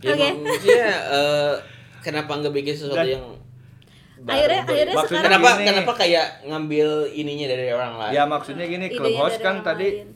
Ya 0.00 0.12
Oke. 0.12 0.28
maksudnya 0.36 0.88
eh, 1.08 1.54
kenapa 2.00 2.32
nggak 2.36 2.52
bikin 2.52 2.74
sesuatu 2.74 3.00
Dan- 3.00 3.14
yang 3.14 3.26
Akhirnya 4.24 4.62
baru? 4.62 4.72
akhirnya 4.72 4.94
Maksudnya 4.94 5.20
sekarang 5.20 5.26
kenapa 5.36 5.48
gini. 5.50 5.66
kenapa 5.68 5.92
kayak 5.94 6.26
ngambil 6.44 6.88
ininya 7.10 7.46
dari 7.46 7.66
orang 7.68 7.92
lain? 7.94 8.12
Ya 8.12 8.22
maksudnya 8.24 8.64
gini, 8.64 8.86
Clubhouse 8.88 9.36
kan 9.38 9.60
tadi 9.60 9.88
lain. 9.96 10.08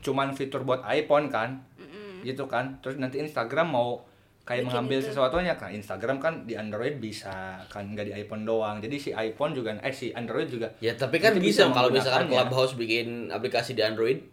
cuman 0.00 0.28
fitur 0.30 0.62
buat 0.62 0.80
iPhone 0.82 1.28
kan, 1.28 1.60
Mm-mm. 1.74 2.22
gitu 2.22 2.46
kan. 2.46 2.80
Terus 2.80 2.96
nanti 2.96 3.18
Instagram 3.18 3.68
mau 3.68 4.00
kayak 4.42 4.62
Bikin 4.62 4.68
mengambil 4.72 4.98
itu. 4.98 5.06
sesuatunya 5.06 5.52
kan. 5.54 5.68
Instagram 5.70 6.16
kan 6.16 6.32
di 6.42 6.54
Android 6.54 6.96
bisa 6.96 7.60
kan 7.66 7.84
nggak 7.86 8.08
di 8.08 8.14
iPhone 8.16 8.42
doang. 8.42 8.78
Jadi 8.78 8.96
si 8.96 9.10
iPhone 9.10 9.52
juga 9.52 9.76
eh 9.78 9.92
si 9.92 10.10
Android 10.10 10.48
juga 10.48 10.72
Ya 10.78 10.94
tapi 10.94 11.18
kan 11.18 11.34
bisa, 11.34 11.68
bisa 11.68 11.76
kalau 11.76 11.92
misalkan. 11.92 12.24
Clubhouse 12.26 12.72
bikin 12.74 13.28
aplikasi 13.28 13.72
di 13.72 13.82
Android, 13.82 14.24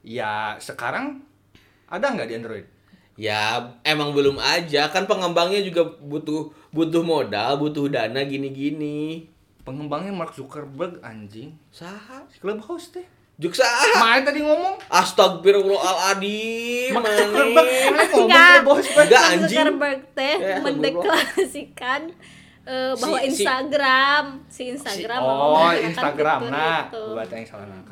ya 0.00 0.56
sekarang 0.56 1.20
ada 1.86 2.06
nggak 2.06 2.24
di 2.26 2.36
Android? 2.36 2.64
Ya 3.20 3.76
emang 3.82 4.10
belum 4.10 4.36
aja 4.36 4.88
kan 4.88 5.04
pengembangnya 5.04 5.60
juga 5.60 5.84
butuh 5.84 6.48
butuh 6.70 7.02
modal, 7.02 7.56
butuh 7.56 7.86
dana 7.86 8.20
gini-gini. 8.22 9.26
Pengembangnya 9.60 10.10
Mark 10.10 10.32
Zuckerberg 10.32 10.98
anjing. 11.00 11.52
Saha? 11.68 12.24
Si 12.26 12.38
Clubhouse 12.38 12.90
teh. 12.90 13.04
Juk 13.36 13.52
saha? 13.52 13.98
Main 13.98 14.22
tadi 14.22 14.40
ngomong. 14.40 14.76
Astagfirullahaladzim. 14.88 16.90
Mark. 16.92 17.04
Zuckerberg 17.06 17.66
ngomong 18.10 18.78
Enggak. 18.96 19.22
Anjing. 19.26 19.50
Zuckerberg 19.50 20.00
teh 20.10 20.36
Ya, 20.38 20.56
mendeklarasikan 20.60 22.00
eh, 22.62 22.92
bahwa 22.94 23.16
Si- 23.18 23.20
si- 23.20 23.26
Instagram 23.36 24.22
si 24.46 24.62
Instagram 24.70 25.18
mau 25.18 25.28
Oh, 25.28 25.36
menggunakan 25.60 25.86
Instagram 25.86 26.38
nah. 26.46 26.82
itu. 26.86 27.02
Baca 27.14 27.34
yang 27.34 27.46
salah 27.46 27.66
nangkap. 27.66 27.89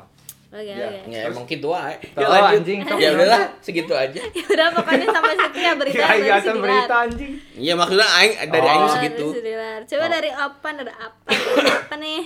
Oke, 0.49 0.65
Ya. 0.65 0.89
oke. 0.89 1.13
Ya 1.13 1.21
emang 1.29 1.45
gitu 1.45 1.69
aja. 1.69 1.93
Tahu, 2.01 2.19
Ya 2.19 2.27
lanjut. 2.27 2.57
anjing, 2.57 2.79
tahu. 2.83 2.97
Ya 2.97 3.09
udahlah, 3.13 3.43
segitu 3.61 3.93
aja. 3.93 4.17
Ya 4.39 4.45
udah 4.49 4.69
pokoknya 4.73 5.07
sampai 5.07 5.35
situ 5.37 5.59
ya 5.59 5.73
berita 5.75 6.01
Kayak 6.01 6.41
dari 6.41 6.59
berita 6.59 6.95
anjing. 6.99 7.33
Iya 7.55 7.73
maksudnya 7.75 8.09
aing 8.15 8.33
dari 8.49 8.63
Oh. 8.63 8.73
aing 8.73 8.81
Oh, 8.83 8.91
segitu. 8.91 9.27
dari. 9.29 9.81
Coba 9.85 10.03
Oh. 10.03 10.09
dari 10.09 10.31
Opan 10.33 10.75
ada 10.79 10.93
apa? 10.95 11.29
Apa 11.85 11.97
nih? 11.97 12.23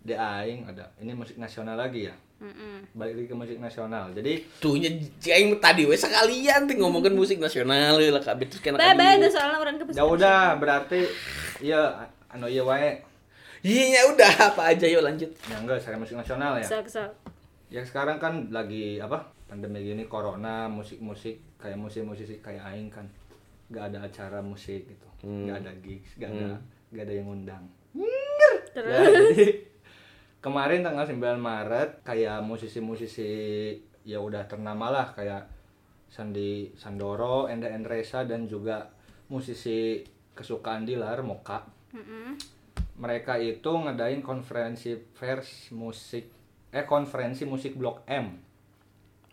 Di 0.00 0.14
aing 0.14 0.60
ada. 0.64 0.84
Ini 0.96 1.10
musik 1.12 1.34
nasional 1.34 1.74
lagi 1.74 2.06
ya. 2.06 2.14
Mm-mm. 2.36 2.86
Balik 2.92 3.14
lagi 3.16 3.26
ke 3.26 3.36
musik 3.36 3.58
nasional. 3.58 4.10
Jadi 4.10 4.32
Tuhnya 4.58 4.90
aing 5.24 5.58
tadi 5.58 5.82
we 5.84 5.96
sekalian 5.96 6.66
tuh 6.66 6.76
ngomongin 6.76 7.12
musik 7.12 7.38
nasional 7.38 7.96
lah 7.96 8.20
kabeh 8.20 8.46
terus 8.46 8.60
kena 8.60 8.76
Bye 8.76 8.92
bye 8.92 9.06
kadieu. 9.10 9.18
udah 9.18 9.30
soalnya 9.32 9.58
orang 9.58 9.74
ke 9.76 9.84
ya 9.90 10.04
udah 10.04 10.40
berarti 10.54 11.00
iya 11.58 11.80
anu 12.28 12.46
iya 12.46 12.62
wae. 12.62 13.02
Iya 13.64 13.84
ya 13.96 14.02
udah 14.12 14.32
apa 14.52 14.76
aja 14.76 14.84
yuk 14.84 15.00
lanjut. 15.00 15.32
Ya 15.48 15.56
enggak, 15.56 15.80
saya 15.80 15.96
musik 15.96 16.20
nasional 16.20 16.60
ya. 16.60 16.68
Sok 16.68 16.84
sok. 16.84 17.10
Ya 17.72 17.80
sekarang 17.80 18.20
kan 18.20 18.52
lagi 18.52 19.00
apa? 19.00 19.24
Pandemi 19.48 19.80
gini 19.80 20.04
corona, 20.04 20.68
musik-musik 20.68 21.40
kayak 21.56 21.80
musik-musik 21.80 22.44
kayak 22.44 22.60
aing 22.60 22.92
kan. 22.92 23.08
Gak 23.72 23.88
ada 23.88 24.04
acara 24.04 24.44
musik 24.44 24.84
gitu. 24.84 25.08
Hmm. 25.24 25.48
Gak 25.48 25.64
ada 25.64 25.72
gigs, 25.80 26.20
gak 26.20 26.28
ada 26.28 26.60
gak 26.92 27.08
ada 27.08 27.12
yang 27.16 27.26
ngundang. 27.32 27.64
Terus 28.76 28.84
Ya, 28.84 29.00
jadi 29.08 29.46
kemarin 30.44 30.84
tanggal 30.84 31.08
9 31.08 31.40
Maret 31.40 32.04
kayak 32.04 32.44
musisi-musisi 32.44 33.32
ya 34.04 34.20
udah 34.20 34.44
ternama 34.44 34.92
lah 34.92 35.08
kayak 35.16 35.48
Sandi 36.12 36.68
Sandoro, 36.76 37.48
Enda 37.48 37.72
Endresa 37.72 38.28
dan 38.28 38.44
juga 38.44 38.92
musisi 39.32 40.04
kesukaan 40.36 40.84
Dilar 40.84 41.24
Moka. 41.24 41.64
Mm-mm. 41.96 42.53
Mereka 42.94 43.42
itu 43.42 43.70
ngadain 43.70 44.22
konferensi 44.22 44.94
pers 44.94 45.74
musik 45.74 46.30
eh 46.74 46.86
konferensi 46.86 47.46
musik 47.46 47.78
Blok 47.78 48.02
M. 48.10 48.34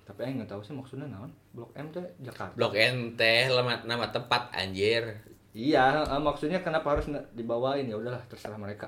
Tapi 0.06 0.19
aing 0.26 0.41
nggak 0.41 0.52
tahu 0.54 0.62
sih 0.62 0.74
maksudnya 0.74 1.10
naon. 1.10 1.34
Blok 1.54 1.74
M 1.78 1.89
tuh 1.89 2.06
Jakarta. 2.21 2.54
Blok 2.54 2.74
N 2.74 3.17
teh 3.17 3.50
nama, 3.50 3.82
nama 3.86 4.06
tempat 4.10 4.54
anjir. 4.54 5.17
Iya, 5.52 6.06
eh, 6.08 6.21
maksudnya 6.21 6.63
kenapa 6.63 6.95
harus 6.95 7.12
dibawain 7.36 7.89
ya 7.89 7.97
udahlah 8.00 8.24
terserah 8.30 8.56
mereka. 8.56 8.88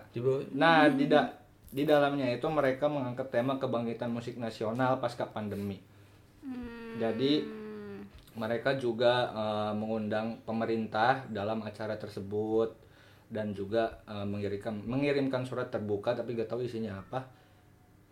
Nah, 0.56 0.88
di 0.88 1.12
da- 1.12 1.34
di 1.74 1.84
dalamnya 1.84 2.30
itu 2.30 2.46
mereka 2.48 2.86
mengangkat 2.86 3.34
tema 3.34 3.58
kebangkitan 3.58 4.14
musik 4.14 4.38
nasional 4.38 5.02
pasca 5.02 5.26
pandemi. 5.28 5.82
Jadi 7.02 7.42
mereka 8.38 8.78
juga 8.78 9.34
eh, 9.34 9.74
mengundang 9.74 10.42
pemerintah 10.46 11.26
dalam 11.30 11.62
acara 11.66 11.98
tersebut 11.98 12.83
dan 13.34 13.52
juga 13.52 14.06
eh, 14.06 14.24
mengirimkan 14.24 14.86
mengirimkan 14.86 15.42
surat 15.44 15.74
terbuka 15.74 16.14
tapi 16.14 16.38
gak 16.38 16.48
tahu 16.48 16.62
isinya 16.64 17.02
apa 17.02 17.26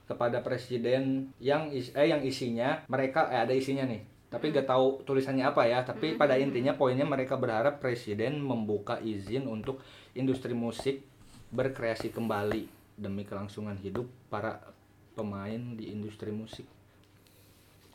kepada 0.10 0.42
presiden 0.42 1.30
yang 1.40 1.70
is- 1.70 1.94
eh 1.94 2.10
yang 2.10 2.20
isinya 2.26 2.84
mereka 2.90 3.30
eh 3.30 3.46
ada 3.46 3.54
isinya 3.54 3.86
nih 3.86 4.02
tapi 4.28 4.50
gak 4.50 4.66
tahu 4.66 5.06
tulisannya 5.06 5.46
apa 5.46 5.70
ya 5.70 5.86
tapi 5.86 6.18
pada 6.18 6.36
intinya 6.36 6.74
poinnya 6.74 7.06
mereka 7.06 7.38
berharap 7.38 7.78
presiden 7.80 8.42
membuka 8.42 8.98
izin 9.00 9.46
untuk 9.46 9.80
industri 10.18 10.52
musik 10.52 11.06
berkreasi 11.54 12.10
kembali 12.10 12.68
demi 12.98 13.24
kelangsungan 13.24 13.78
hidup 13.80 14.10
para 14.28 14.60
pemain 15.14 15.78
di 15.78 15.92
industri 15.92 16.32
musik 16.34 16.66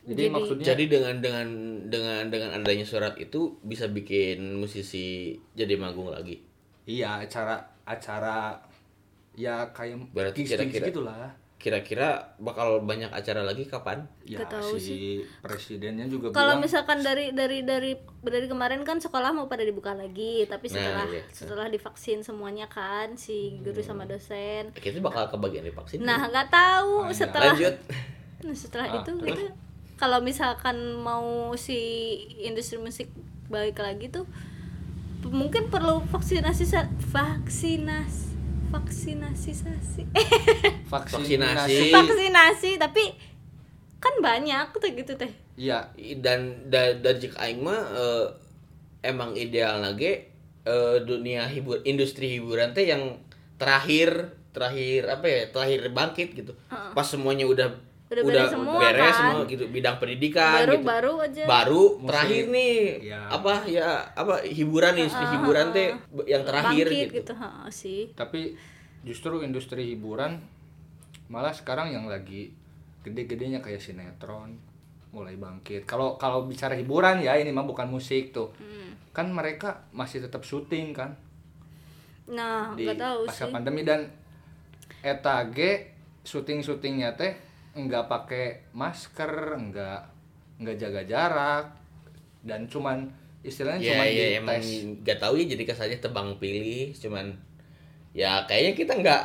jadi, 0.07 0.31
Jadi- 0.31 0.31
maksudnya 0.31 0.65
Jadi 0.71 0.83
dengan 0.87 1.13
dengan 1.19 1.47
dengan 1.91 2.31
dengan 2.31 2.49
adanya 2.55 2.87
surat 2.87 3.19
itu 3.19 3.59
bisa 3.59 3.91
bikin 3.91 4.55
musisi 4.55 5.35
jadi 5.51 5.75
manggung 5.75 6.07
lagi. 6.07 6.46
Iya 6.87 7.19
acara 7.19 7.55
acara 7.83 8.55
ya 9.33 9.69
kayak 9.69 10.09
Berarti 10.09 10.41
kira-kira- 10.41 10.87
gitulah 10.87 11.27
Kira-kira 11.57 12.13
bakal 12.37 12.79
banyak 12.81 13.09
acara 13.09 13.41
lagi 13.41 13.65
kapan? 13.65 14.05
ya 14.21 14.37
Gak 14.39 14.55
tahu 14.55 14.77
si 14.77 15.19
presidennya 15.41 16.05
juga 16.05 16.29
Kalau 16.29 16.53
bilang 16.53 16.61
misalkan 16.61 17.01
dari 17.01 17.33
dari 17.33 17.61
dari 17.61 17.97
dari 18.21 18.45
kemarin 18.45 18.81
kan 18.81 18.97
sekolah 18.97 19.33
mau 19.33 19.45
pada 19.45 19.61
dibuka 19.61 19.91
lagi, 19.91 20.45
tapi 20.45 20.69
Nah, 20.69 20.73
setelah 20.77 21.05
iya. 21.07 21.21
setelah 21.27 21.65
divaksin 21.67 22.21
semuanya 22.21 22.65
kan 22.67 23.17
si 23.17 23.57
guru 23.59 23.81
sama 23.81 24.05
dosen. 24.05 24.69
Kita 24.71 25.01
bakal 25.01 25.27
kebagian 25.27 25.65
divaksin. 25.65 25.97
Nah, 25.99 26.29
nggak 26.29 26.45
tahu 26.47 26.91
Oh, 26.99 27.05
iya. 27.05 27.17
setelah 27.17 27.49
lanjut. 27.51 27.75
Nah, 28.45 28.53
setelah 28.55 28.87
Ah, 28.87 28.95
itu 28.95 29.11
terus? 29.11 29.27
gitu 29.27 29.43
kalau 29.95 30.21
misalkan 30.21 30.77
mau 30.95 31.25
si 31.57 31.79
industri 32.39 32.77
musik 32.77 33.09
balik 33.47 33.81
lagi 33.81 34.13
tuh 34.13 34.29
mungkin 35.25 35.73
perlu 35.73 36.05
vaksinasi 36.07 36.65
sa- 36.65 36.91
vaksinas 37.09 38.27
vaksinasi 38.67 39.51
sasi 39.55 40.03
vaksinasi. 40.91 40.91
Vaksinasi. 40.91 41.91
vaksinasi 41.95 42.71
tapi 42.77 43.15
kan 43.97 44.13
banyak 44.21 44.75
tuh 44.77 44.93
gitu 44.93 45.13
teh. 45.17 45.31
Iya 45.57 45.89
dan 46.21 46.69
da, 46.69 46.93
dari 46.93 47.17
cek 47.17 47.33
aing 47.33 47.65
mah 47.65 47.81
eh, 47.97 48.25
emang 49.01 49.33
ideal 49.33 49.81
lagi 49.81 50.21
eh, 50.67 50.97
dunia 51.01 51.49
hibur 51.49 51.81
industri 51.81 52.37
hiburan 52.37 52.75
teh 52.77 52.85
yang 52.85 53.17
terakhir 53.57 54.37
terakhir 54.53 55.09
apa 55.09 55.25
ya 55.25 55.41
terakhir 55.49 55.79
bangkit 55.89 56.29
gitu. 56.37 56.53
Pas 56.69 57.07
semuanya 57.07 57.49
udah 57.49 57.73
Udah 58.07 58.23
beres 58.23 58.51
semua, 58.55 58.79
beres 58.79 59.11
kan? 59.11 59.19
semua 59.19 59.41
gitu. 59.51 59.63
Bidang 59.67 59.95
pendidikan 59.99 60.63
baru 60.63 60.75
gitu. 60.79 60.87
baru 60.87 61.13
aja. 61.19 61.43
Baru 61.43 61.83
Musik. 61.99 62.07
terakhir 62.07 62.43
nih. 62.47 62.79
Ya. 63.03 63.21
apa 63.27 63.53
ya 63.67 63.87
apa 64.15 64.33
hiburan 64.47 64.93
industri 64.95 65.25
hiburan 65.27 65.65
teh 65.75 65.91
yang 66.23 66.43
terakhir 66.47 66.85
bangkit 66.87 67.07
gitu, 67.11 67.15
gitu, 67.19 67.33
ha, 67.35 67.67
sih. 67.67 68.01
Tapi 68.15 68.55
justru 69.03 69.43
industri 69.43 69.91
hiburan 69.91 70.39
malah 71.27 71.51
sekarang 71.51 71.91
yang 71.91 72.07
lagi 72.07 72.55
gede-gedenya 73.03 73.59
kayak 73.59 73.83
sinetron 73.83 74.55
mulai 75.11 75.35
bangkit. 75.35 75.83
Kalau 75.83 76.15
kalau 76.15 76.47
bicara 76.47 76.79
hiburan 76.79 77.19
ya 77.19 77.35
ini 77.35 77.51
mah 77.51 77.67
bukan 77.67 77.91
musik 77.91 78.31
tuh. 78.31 78.55
Hmm. 78.59 78.95
kan 79.11 79.33
mereka 79.33 79.89
masih 79.89 80.21
tetap 80.21 80.45
syuting 80.45 80.93
kan? 80.93 81.17
Nah 82.29 82.71
di 82.77 82.85
nggak 82.85 83.01
tahu 83.01 83.19
pasca 83.25 83.49
sih. 83.49 83.51
pandemi 83.51 83.81
dan 83.81 84.05
eta 85.01 85.41
ge 85.49 85.89
syuting 86.21 86.61
syutingnya 86.61 87.17
teh 87.17 87.46
nggak 87.77 88.09
pakai 88.09 88.73
masker 88.73 89.31
nggak 89.69 90.01
nggak 90.57 90.77
jaga 90.81 91.01
jarak 91.05 91.65
dan 92.41 92.65
cuman 92.65 93.05
istilahnya 93.45 93.85
ya 93.85 93.93
cuman 93.93 94.07
ya 94.09 94.25
emang 94.41 94.61
nggak 95.05 95.17
tahu 95.21 95.37
ya 95.37 95.45
jadi 95.53 95.63
kesannya 95.69 95.99
tebang 96.01 96.41
pilih 96.41 96.91
cuman 96.97 97.37
ya 98.17 98.41
kayaknya 98.49 98.73
kita 98.73 98.93
nggak 98.97 99.21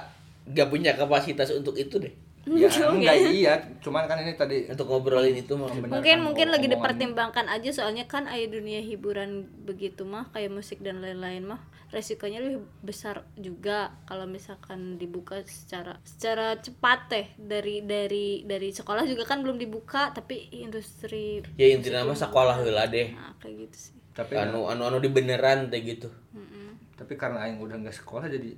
nggak 0.52 0.68
punya 0.68 0.92
kapasitas 0.98 1.54
untuk 1.54 1.78
itu 1.78 1.96
deh. 2.02 2.12
Ya 2.42 2.66
enggak 2.66 3.16
iya 3.30 3.54
cuman 3.78 4.10
kan 4.10 4.18
ini 4.18 4.34
tadi 4.34 4.66
untuk 4.66 4.90
ngobrolin 4.90 5.38
itu 5.38 5.54
mungkin 5.54 6.18
mungkin 6.26 6.50
lagi 6.50 6.66
dipertimbangkan 6.66 7.46
aja 7.46 7.70
soalnya 7.70 8.10
kan 8.10 8.26
ayo 8.26 8.50
dunia 8.50 8.82
hiburan 8.82 9.46
begitu 9.62 10.02
mah 10.02 10.26
kayak 10.34 10.50
musik 10.50 10.82
dan 10.82 10.98
lain-lain 10.98 11.46
mah 11.46 11.62
resikonya 11.92 12.40
lebih 12.40 12.64
besar 12.80 13.20
juga 13.34 13.92
kalau 14.02 14.24
misalkan 14.24 14.96
dibuka 14.96 15.44
secara 15.44 16.00
secara 16.02 16.56
cepat 16.56 16.98
teh. 17.06 17.26
Dari 17.36 17.84
dari 17.84 18.42
dari 18.42 18.68
sekolah 18.68 19.04
juga 19.04 19.22
kan 19.22 19.40
belum 19.40 19.56
dibuka 19.56 20.08
tapi 20.10 20.48
industri 20.50 21.44
ya 21.54 21.68
intinya 21.68 22.02
mah 22.02 22.16
sekolah 22.16 22.58
heula 22.58 22.84
deh. 22.86 23.12
Nah 23.12 23.36
kayak 23.36 23.68
gitu 23.68 23.76
sih. 23.78 23.94
Tapi 24.10 24.32
anu 24.34 24.66
anu 24.66 24.84
anu 24.84 24.98
di 24.98 25.08
beneran 25.08 25.68
teh 25.68 25.80
gitu. 25.80 26.08
Mm-mm. 26.32 26.60
tapi 26.92 27.16
karena 27.16 27.42
aing 27.42 27.58
udah 27.58 27.76
nggak 27.76 27.92
sekolah 27.94 28.24
jadi. 28.24 28.54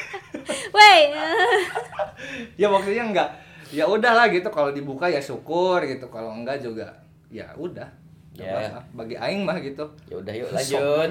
Wey, 0.76 1.00
ya 2.60 2.66
maksudnya 2.66 3.04
enggak 3.04 3.30
ya 3.68 3.84
udahlah 3.84 4.26
gitu 4.28 4.46
kalau 4.48 4.70
dibuka 4.70 5.06
ya 5.06 5.18
syukur 5.18 5.80
gitu. 5.82 6.06
Kalau 6.08 6.30
enggak 6.30 6.58
juga 6.58 6.92
ya 7.28 7.50
udah. 7.54 7.86
Nggak 8.34 8.42
Ya. 8.42 8.52
apa-apa. 8.68 8.80
bagi 8.92 9.16
aing 9.16 9.42
mah 9.42 9.56
gitu. 9.58 9.84
Ya 10.08 10.16
udah 10.18 10.34
yuk 10.34 10.48
lanjut. 10.56 11.08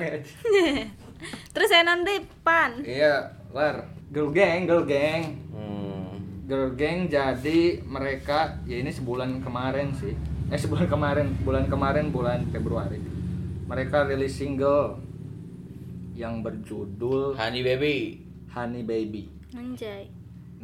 Terus 1.54 1.68
saya 1.70 1.84
nanti 1.84 2.24
pan. 2.46 2.82
Iya 2.82 3.36
lar 3.52 3.90
girl 4.12 4.32
gang 4.32 4.70
girl 4.70 4.88
gang. 4.88 5.38
Hmm. 5.52 6.16
girl 6.46 6.72
gang 6.78 7.10
jadi 7.10 7.82
mereka 7.84 8.62
ya 8.70 8.80
ini 8.80 8.94
sebulan 8.94 9.44
kemarin 9.44 9.92
sih. 9.98 10.14
Eh 10.50 10.60
sebulan 10.60 10.88
kemarin. 10.88 11.36
Bulan 11.42 11.66
kemarin 11.68 12.14
bulan 12.14 12.48
Februari. 12.54 13.02
Mereka 13.66 14.06
rilis 14.08 14.38
single 14.38 15.02
yang 16.16 16.40
berjudul 16.40 17.36
Honey 17.36 17.66
baby. 17.66 18.24
Honey 18.56 18.88
Baby. 18.88 19.28
Anjay 19.52 20.15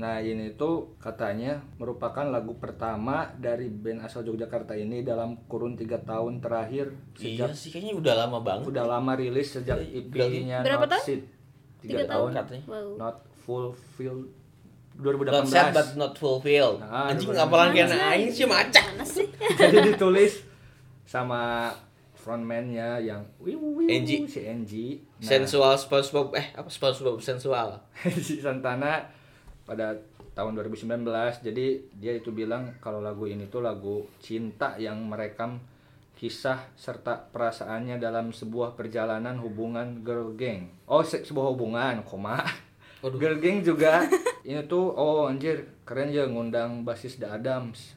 Nah 0.02 0.18
ini 0.18 0.58
tuh 0.58 0.98
katanya 0.98 1.62
merupakan 1.78 2.26
lagu 2.26 2.58
pertama 2.58 3.30
dari 3.38 3.70
band 3.70 4.02
asal 4.02 4.26
Yogyakarta 4.26 4.74
ini 4.74 5.06
dalam 5.06 5.38
kurun 5.46 5.78
tiga 5.78 6.02
tahun 6.02 6.42
terakhir 6.42 6.90
iya 7.22 7.46
sejak 7.46 7.52
sih 7.54 7.70
kayaknya 7.70 7.94
udah 8.02 8.14
lama 8.26 8.42
banget 8.42 8.74
udah 8.74 8.86
lama 8.90 9.14
rilis 9.14 9.54
sejak 9.54 9.78
EP-nya 9.78 10.66
Berapa 10.66 10.90
Not 10.90 10.98
tahun? 10.98 11.06
Sit 11.06 11.22
Tiga 11.78 12.02
tiga 12.02 12.04
tahun? 12.10 12.30
tahun. 12.34 12.38
katanya. 12.42 12.64
Wow. 12.66 12.90
Not 12.98 13.16
Fulfilled. 13.42 14.26
Not 14.98 15.46
sad 15.48 15.70
but 15.72 15.88
2018 15.96 15.98
not 15.98 16.14
fulfilled. 16.14 16.78
Nah, 16.84 17.10
anjing 17.10 17.32
2018. 17.32 17.38
ngapalan 17.38 17.70
kena 17.72 17.86
Anjay, 17.88 18.10
aing 18.12 18.30
sih 18.30 18.46
macak. 18.46 18.86
Jadi 19.62 19.78
ditulis 19.88 20.34
sama 21.08 21.72
frontman-nya 22.14 23.02
yang 23.02 23.22
wiu 23.42 23.82
si 24.30 24.46
Angie. 24.46 25.02
Nah, 25.18 25.26
sensual 25.26 25.74
SpongeBob 25.74 26.36
eh 26.38 26.54
apa 26.54 26.70
SpongeBob 26.70 27.18
sensual? 27.18 27.82
Si 28.28 28.38
Santana 28.44 29.02
pada 29.72 29.96
tahun 30.36 30.60
2019 30.60 31.08
jadi 31.48 31.66
dia 31.96 32.14
itu 32.20 32.36
bilang 32.36 32.76
kalau 32.84 33.00
lagu 33.00 33.24
ini 33.24 33.48
tuh 33.48 33.64
lagu 33.64 34.04
cinta 34.20 34.76
yang 34.76 35.00
merekam 35.08 35.64
kisah 36.20 36.60
serta 36.76 37.32
perasaannya 37.32 37.96
dalam 37.96 38.36
sebuah 38.36 38.76
perjalanan 38.76 39.40
hubungan 39.40 40.04
girl 40.04 40.36
gang 40.36 40.68
oh 40.92 41.08
se- 41.08 41.24
sebuah 41.24 41.56
hubungan 41.56 42.04
koma 42.04 42.44
girl 43.00 43.40
gang 43.40 43.64
juga 43.64 44.04
ini 44.48 44.60
tuh 44.68 44.92
oh 44.92 45.32
anjir 45.32 45.64
keren 45.88 46.12
ya 46.12 46.28
ngundang 46.28 46.84
basis 46.84 47.16
The 47.16 47.32
Adams 47.32 47.96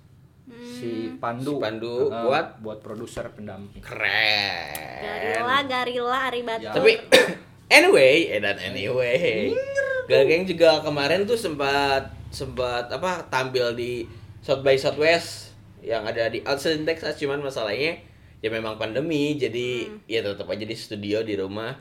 si 0.62 1.10
Pandu 1.18 1.58
Si 1.58 1.62
Pandu 1.62 1.94
Heeh, 2.06 2.22
buat? 2.22 2.46
buat 2.60 2.78
produser 2.84 3.32
pendamping 3.32 3.80
Keren. 3.80 5.00
Garila, 5.00 5.58
Garila, 5.64 6.18
Ari 6.28 6.44
Batur. 6.44 6.68
Ya. 6.68 6.72
Tapi 6.76 6.92
anyway, 7.80 8.28
eh 8.28 8.40
dan 8.44 8.60
anyway. 8.60 9.48
Girl 9.56 9.73
Gang 10.08 10.44
juga 10.44 10.84
kemarin 10.84 11.24
tuh 11.24 11.38
sempat 11.38 12.12
sempat 12.28 12.90
apa 12.90 13.24
tampil 13.30 13.72
di 13.72 14.04
South 14.44 14.60
by 14.60 14.76
Southwest 14.76 15.56
yang 15.80 16.04
ada 16.04 16.28
di 16.28 16.44
Austin 16.44 16.84
Texas. 16.84 17.16
Cuman 17.16 17.40
masalahnya 17.40 18.00
ya 18.44 18.48
memang 18.52 18.76
pandemi 18.76 19.40
jadi 19.40 19.88
ya 20.04 20.20
tetap 20.20 20.48
aja 20.50 20.64
di 20.64 20.76
studio 20.76 21.24
di 21.24 21.38
rumah. 21.40 21.72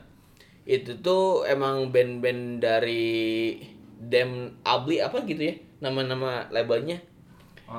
Itu 0.64 0.96
tuh 1.04 1.44
emang 1.44 1.92
band-band 1.92 2.64
dari 2.64 3.60
Dem 4.00 4.56
Abli 4.64 5.00
apa 5.04 5.24
gitu 5.28 5.44
ya 5.44 5.54
nama-nama 5.84 6.48
labelnya. 6.48 7.00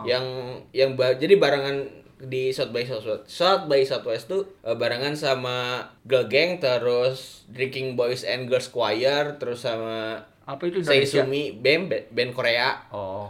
Yang 0.06 0.26
yang 0.74 0.94
ba- 0.94 1.18
jadi 1.18 1.38
barengan 1.38 2.06
di 2.16 2.50
South 2.56 2.72
by 2.72 2.88
Southwest 2.88 3.28
South 3.28 3.68
by 3.68 3.84
Southwest 3.84 4.32
tuh 4.32 4.48
eh, 4.64 4.74
barengan 4.74 5.14
sama 5.20 5.88
Girl 6.08 6.32
Gang 6.32 6.64
terus 6.64 7.44
Drinking 7.52 8.00
Boys 8.00 8.24
and 8.24 8.48
Girls 8.48 8.72
Choir 8.72 9.36
terus 9.36 9.68
sama 9.68 10.24
apa 10.46 10.62
itu 10.70 10.86
Indonesia? 10.86 11.26
Seisumi 11.26 11.58
band 11.58 11.92
band 12.14 12.32
Korea. 12.34 12.86
Oh. 12.94 13.30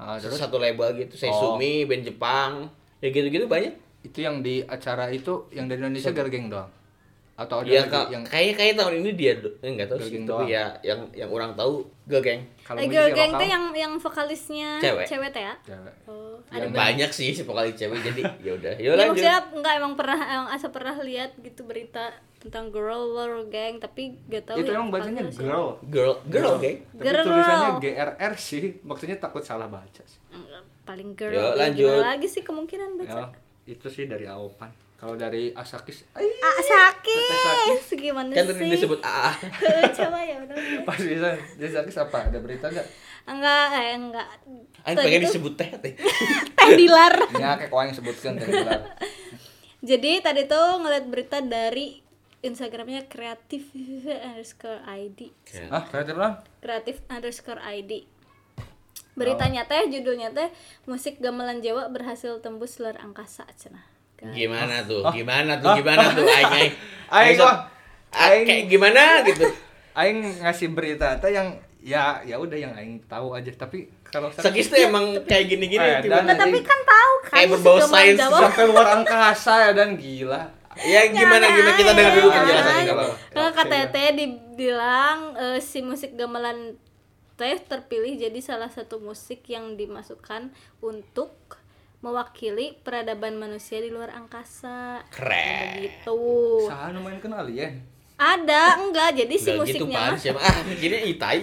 Ah, 0.00 0.16
terus 0.18 0.40
satu 0.40 0.58
label 0.58 0.96
gitu 1.06 1.14
Seisumi 1.14 1.86
band 1.86 2.02
Jepang. 2.02 2.52
Ya 2.98 3.08
gitu-gitu 3.14 3.46
banyak. 3.46 3.74
Itu 4.02 4.24
yang 4.24 4.42
di 4.42 4.64
acara 4.66 5.08
itu 5.14 5.46
yang 5.54 5.70
dari 5.70 5.80
Indonesia 5.80 6.10
girl 6.10 6.28
gang 6.28 6.48
doang 6.50 6.79
atau 7.40 7.56
ada 7.58 7.66
ya 7.66 7.82
lagi 7.82 8.12
yang 8.12 8.22
kayak 8.22 8.52
kayak 8.54 8.74
tahun 8.76 8.94
ini 9.00 9.10
dia 9.16 9.32
do- 9.34 9.56
eh, 9.58 9.72
tahu 9.82 9.96
Girl 9.96 10.04
sih 10.04 10.20
tapi 10.22 10.44
ya 10.46 10.64
yang 10.82 11.00
yang 11.10 11.30
orang 11.30 11.50
tahu 11.52 11.72
Girl 12.04 12.20
Gang 12.20 12.44
kalau 12.60 12.76
Eh, 12.76 12.86
Girl 12.86 13.08
Gang 13.10 13.30
tuh 13.32 13.48
yang 13.48 13.64
yang 13.72 13.92
vokalisnya 13.96 14.76
Cewek. 14.76 15.06
teh 15.30 15.40
ya? 15.40 15.54
cewek. 15.62 15.94
Oh, 16.04 16.36
Yang 16.50 16.68
ada 16.68 16.76
banyak 16.76 17.10
sih 17.10 17.32
si 17.32 17.40
vokal 17.40 17.72
cewek 17.72 17.98
jadi 18.02 18.22
ya 18.44 18.52
udah 18.52 18.72
Ya, 18.76 18.90
lanjut 18.92 19.16
maksudnya 19.16 19.36
enggak 19.50 19.72
emang 19.74 19.92
pernah 19.94 20.18
emang 20.20 20.48
asa 20.50 20.68
pernah 20.68 20.94
lihat 20.98 21.32
gitu 21.38 21.64
berita 21.64 22.12
tentang 22.36 22.68
girl 22.68 23.08
girl 23.10 23.44
gang 23.46 23.76
tapi 23.76 24.16
gak 24.26 24.44
tahu 24.46 24.58
itu 24.58 24.68
ya 24.68 24.76
emang 24.76 24.88
bacanya 24.90 25.22
siapa. 25.24 25.40
girl 25.42 25.68
girl 25.86 26.14
girl 26.26 26.54
gang 26.56 26.76
tapi 26.90 27.04
Girl. 27.06 27.20
tulisannya 27.22 27.70
GRR 27.78 28.32
sih 28.34 28.60
maksudnya 28.80 29.16
takut 29.16 29.40
salah 29.40 29.66
baca 29.66 30.02
sih 30.02 30.20
Enggak, 30.30 30.64
paling 30.82 31.12
girl 31.14 31.32
Yuk, 31.32 31.44
ya, 31.46 31.56
lanjut. 31.58 32.00
lagi 32.02 32.26
sih 32.26 32.40
kemungkinan 32.40 32.96
baca 32.96 33.12
ya 33.18 33.26
itu 33.66 33.86
sih 33.86 34.04
dari 34.04 34.24
Aopan 34.24 34.72
kalau 35.00 35.16
dari 35.16 35.48
Asakis 35.56 36.04
ay, 36.12 36.28
sakit 36.60 37.96
gimana 37.96 38.36
kan 38.36 38.44
tadi 38.44 38.68
sih? 38.68 38.72
disebut 38.76 39.00
AA 39.00 39.32
coba 39.96 40.18
ya 40.20 40.36
udah 40.44 40.56
pas 40.88 41.00
bisa 41.00 41.40
dari 41.56 41.72
Asakis 41.72 41.96
apa? 41.96 42.28
Ada 42.28 42.38
berita 42.38 42.68
nggak? 42.68 42.86
Enggak 43.28 43.66
eh 43.76 43.96
enggak. 43.96 44.28
Aing 44.84 44.96
Tadi 44.96 45.06
pengen 45.08 45.20
tuh 45.20 45.26
disebut 45.32 45.52
teh 45.56 45.70
teh. 45.80 45.92
Teh 46.58 46.70
dilar. 46.76 47.14
Ya 47.36 47.56
kayak 47.56 47.72
kau 47.72 47.80
yang 47.80 47.96
sebutkan 47.96 48.36
tadi 48.36 48.52
gelar. 48.52 48.82
jadi 49.90 50.20
tadi 50.20 50.44
tuh 50.44 50.84
ngeliat 50.84 51.08
berita 51.08 51.40
dari 51.40 52.00
Instagramnya 52.40 53.04
kreatif 53.08 53.72
underscore 54.04 54.80
ID 54.84 55.32
ah 55.68 55.84
kreatif. 55.84 56.16
Lah. 56.16 56.40
Kreatif 56.60 56.96
underscore 57.08 57.60
ID 57.60 58.20
beritanya 59.18 59.68
teh 59.68 59.90
judulnya 59.90 60.32
teh 60.32 60.48
musik 60.88 61.20
gamelan 61.20 61.60
Jawa 61.60 61.92
berhasil 61.92 62.40
tembus 62.40 62.80
luar 62.80 62.96
angkasa 63.02 63.44
cenah 63.58 63.89
gimana 64.22 64.82
tuh? 64.82 65.02
Gimana 65.10 65.52
tuh? 65.56 65.72
Gimana 65.74 66.04
tuh? 66.10 66.24
Aing 66.24 66.52
aing. 66.52 66.72
Aing 67.16 67.36
wah. 67.38 67.66
Ah, 68.10 68.30
Aing- 68.30 68.44
kayak 68.44 68.64
gimana 68.66 69.02
gitu? 69.22 69.44
Aing 69.92 70.18
ngasih 70.38 70.68
berita 70.70 71.16
teh 71.16 71.30
yang 71.30 71.48
ya 71.80 72.20
ya 72.22 72.36
udah 72.36 72.54
yang 72.54 72.72
Aing 72.72 73.00
tahu 73.04 73.32
aja. 73.32 73.50
Tapi 73.50 73.88
kalau 74.04 74.28
Sakis 74.30 74.66
tuh 74.66 74.76
emang 74.76 75.24
kayak 75.24 75.46
gini-gini 75.48 75.80
Eh, 75.80 76.04
dan- 76.04 76.26
tapi 76.28 76.60
kan 76.60 76.80
tahu 76.82 77.12
kan 77.24 77.34
Kayak 77.34 77.48
berbau 77.54 77.78
sains. 77.80 78.18
Sampai 78.18 78.64
luar 78.66 78.86
angkasa 78.94 79.54
ya 79.64 79.72
dan 79.72 79.94
gila. 79.94 80.42
Ya 80.76 81.02
gimana 81.04 81.50
gimana? 81.50 81.74
kita 81.74 81.92
dengar 81.92 82.12
dulu 82.14 82.28
penjelasannya. 82.30 82.84
Kalau 82.86 83.06
Kalau 83.34 83.50
kata 83.52 83.76
teh 83.90 84.08
dibilang 84.14 85.18
eh, 85.34 85.58
si 85.58 85.80
musik 85.80 86.14
gamelan 86.14 86.78
teh 87.34 87.56
terpilih 87.58 88.20
jadi 88.20 88.38
salah 88.38 88.68
satu 88.68 89.00
musik 89.00 89.42
yang 89.46 89.74
dimasukkan 89.74 90.52
untuk 90.78 91.32
mewakili 92.00 92.76
peradaban 92.78 93.36
manusia 93.36 93.76
di 93.76 93.88
luar 93.88 94.08
angkasa. 94.10 95.04
Keren. 95.08 95.76
Begitu. 95.76 96.18
Saha 96.64 96.90
nu 96.90 97.00
main 97.00 97.16
kenal 97.16 97.44
ya 97.46 97.68
Ada 98.16 98.76
enggak 98.78 99.16
jadi 99.16 99.34
si 99.34 99.48
Udah 99.50 99.64
gitu 99.64 99.84
musiknya 99.84 99.96
pan 99.98 100.10
mah 100.10 100.18
siapa 100.18 100.38
ah 100.38 100.56
gini 100.70 100.96
itai 101.08 101.40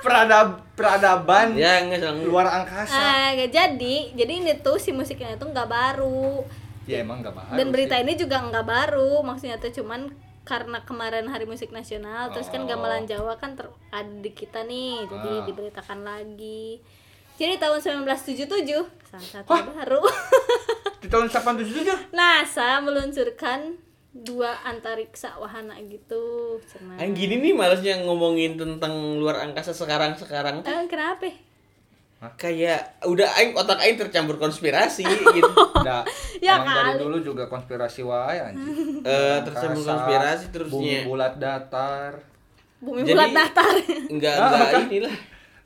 peradab 0.00 0.48
peradaban 0.78 1.54
ya 1.54 1.86
nggak 1.86 2.00
salah 2.00 2.18
luar 2.20 2.46
angkasa 2.52 2.98
Ah, 2.98 3.30
jadi. 3.38 4.10
Jadi 4.10 4.32
ini 4.36 4.52
tuh 4.58 4.74
si 4.76 4.90
musiknya 4.90 5.34
itu 5.34 5.44
nggak 5.44 5.68
baru. 5.68 6.42
ya 6.84 7.02
emang 7.02 7.18
gak 7.18 7.34
baru 7.34 7.50
Dan 7.52 7.70
berita 7.70 7.94
sih. 7.94 8.02
ini 8.02 8.12
juga 8.14 8.36
nggak 8.40 8.62
baru. 8.64 9.22
Maksudnya 9.22 9.58
tuh 9.58 9.70
cuman 9.72 10.14
karena 10.42 10.78
kemarin 10.80 11.26
Hari 11.26 11.42
Musik 11.42 11.70
Nasional, 11.70 12.30
terus 12.30 12.46
kan 12.46 12.62
Oh. 12.62 12.66
gamelan 12.68 13.02
Jawa 13.04 13.34
kan 13.34 13.54
ter- 13.54 13.66
ada 13.90 14.06
di 14.16 14.30
kita 14.30 14.62
nih, 14.62 15.02
jadi 15.04 15.30
Ah. 15.32 15.42
diberitakan 15.42 16.00
lagi. 16.02 16.78
Jadi 17.36 17.54
tahun 17.56 17.78
1977, 17.78 18.64
salah 19.04 19.28
satu 19.30 19.48
Hah? 19.50 19.62
baru. 19.74 20.00
di 21.02 21.08
tahun 21.08 21.28
87 21.28 22.10
NASA 22.10 22.80
meluncurkan 22.80 23.76
dua 24.10 24.56
antariksa 24.62 25.36
wahana 25.36 25.76
gitu. 25.82 26.56
Aing 26.96 27.12
gini 27.12 27.36
nih 27.38 27.52
malesnya 27.52 28.00
ngomongin 28.00 28.56
tentang 28.56 28.90
luar 29.14 29.38
angkasa 29.38 29.70
sekarang-sekarang 29.70 30.60
tuh 30.60 30.72
Eh, 30.72 30.86
kenapa? 30.86 31.28
kayak 32.16 33.04
udah 33.04 33.28
aing 33.36 33.52
otak 33.54 33.76
aing 33.78 33.94
tercampur 33.94 34.34
konspirasi 34.36 35.04
gitu. 35.36 35.52
Udah, 35.76 36.02
Ya 36.40 36.56
emang 36.58 36.96
dari 36.96 36.98
dulu 36.98 37.20
juga 37.22 37.44
konspirasi 37.44 38.00
wae 38.00 38.40
anjing. 38.40 39.04
Eh, 39.04 39.38
tercampur 39.44 39.84
konspirasi 39.84 40.44
terusnya. 40.48 41.04
Bumi 41.04 41.06
bulat 41.06 41.34
datar. 41.36 42.16
Bumi 42.80 43.04
Jadi- 43.04 43.12
bulat 43.12 43.30
datar. 43.30 43.74
Enggak 44.08 44.34
Ah, 44.34 44.48
enggak 44.48 44.68
kan? 44.72 44.82
inilah. 44.88 45.14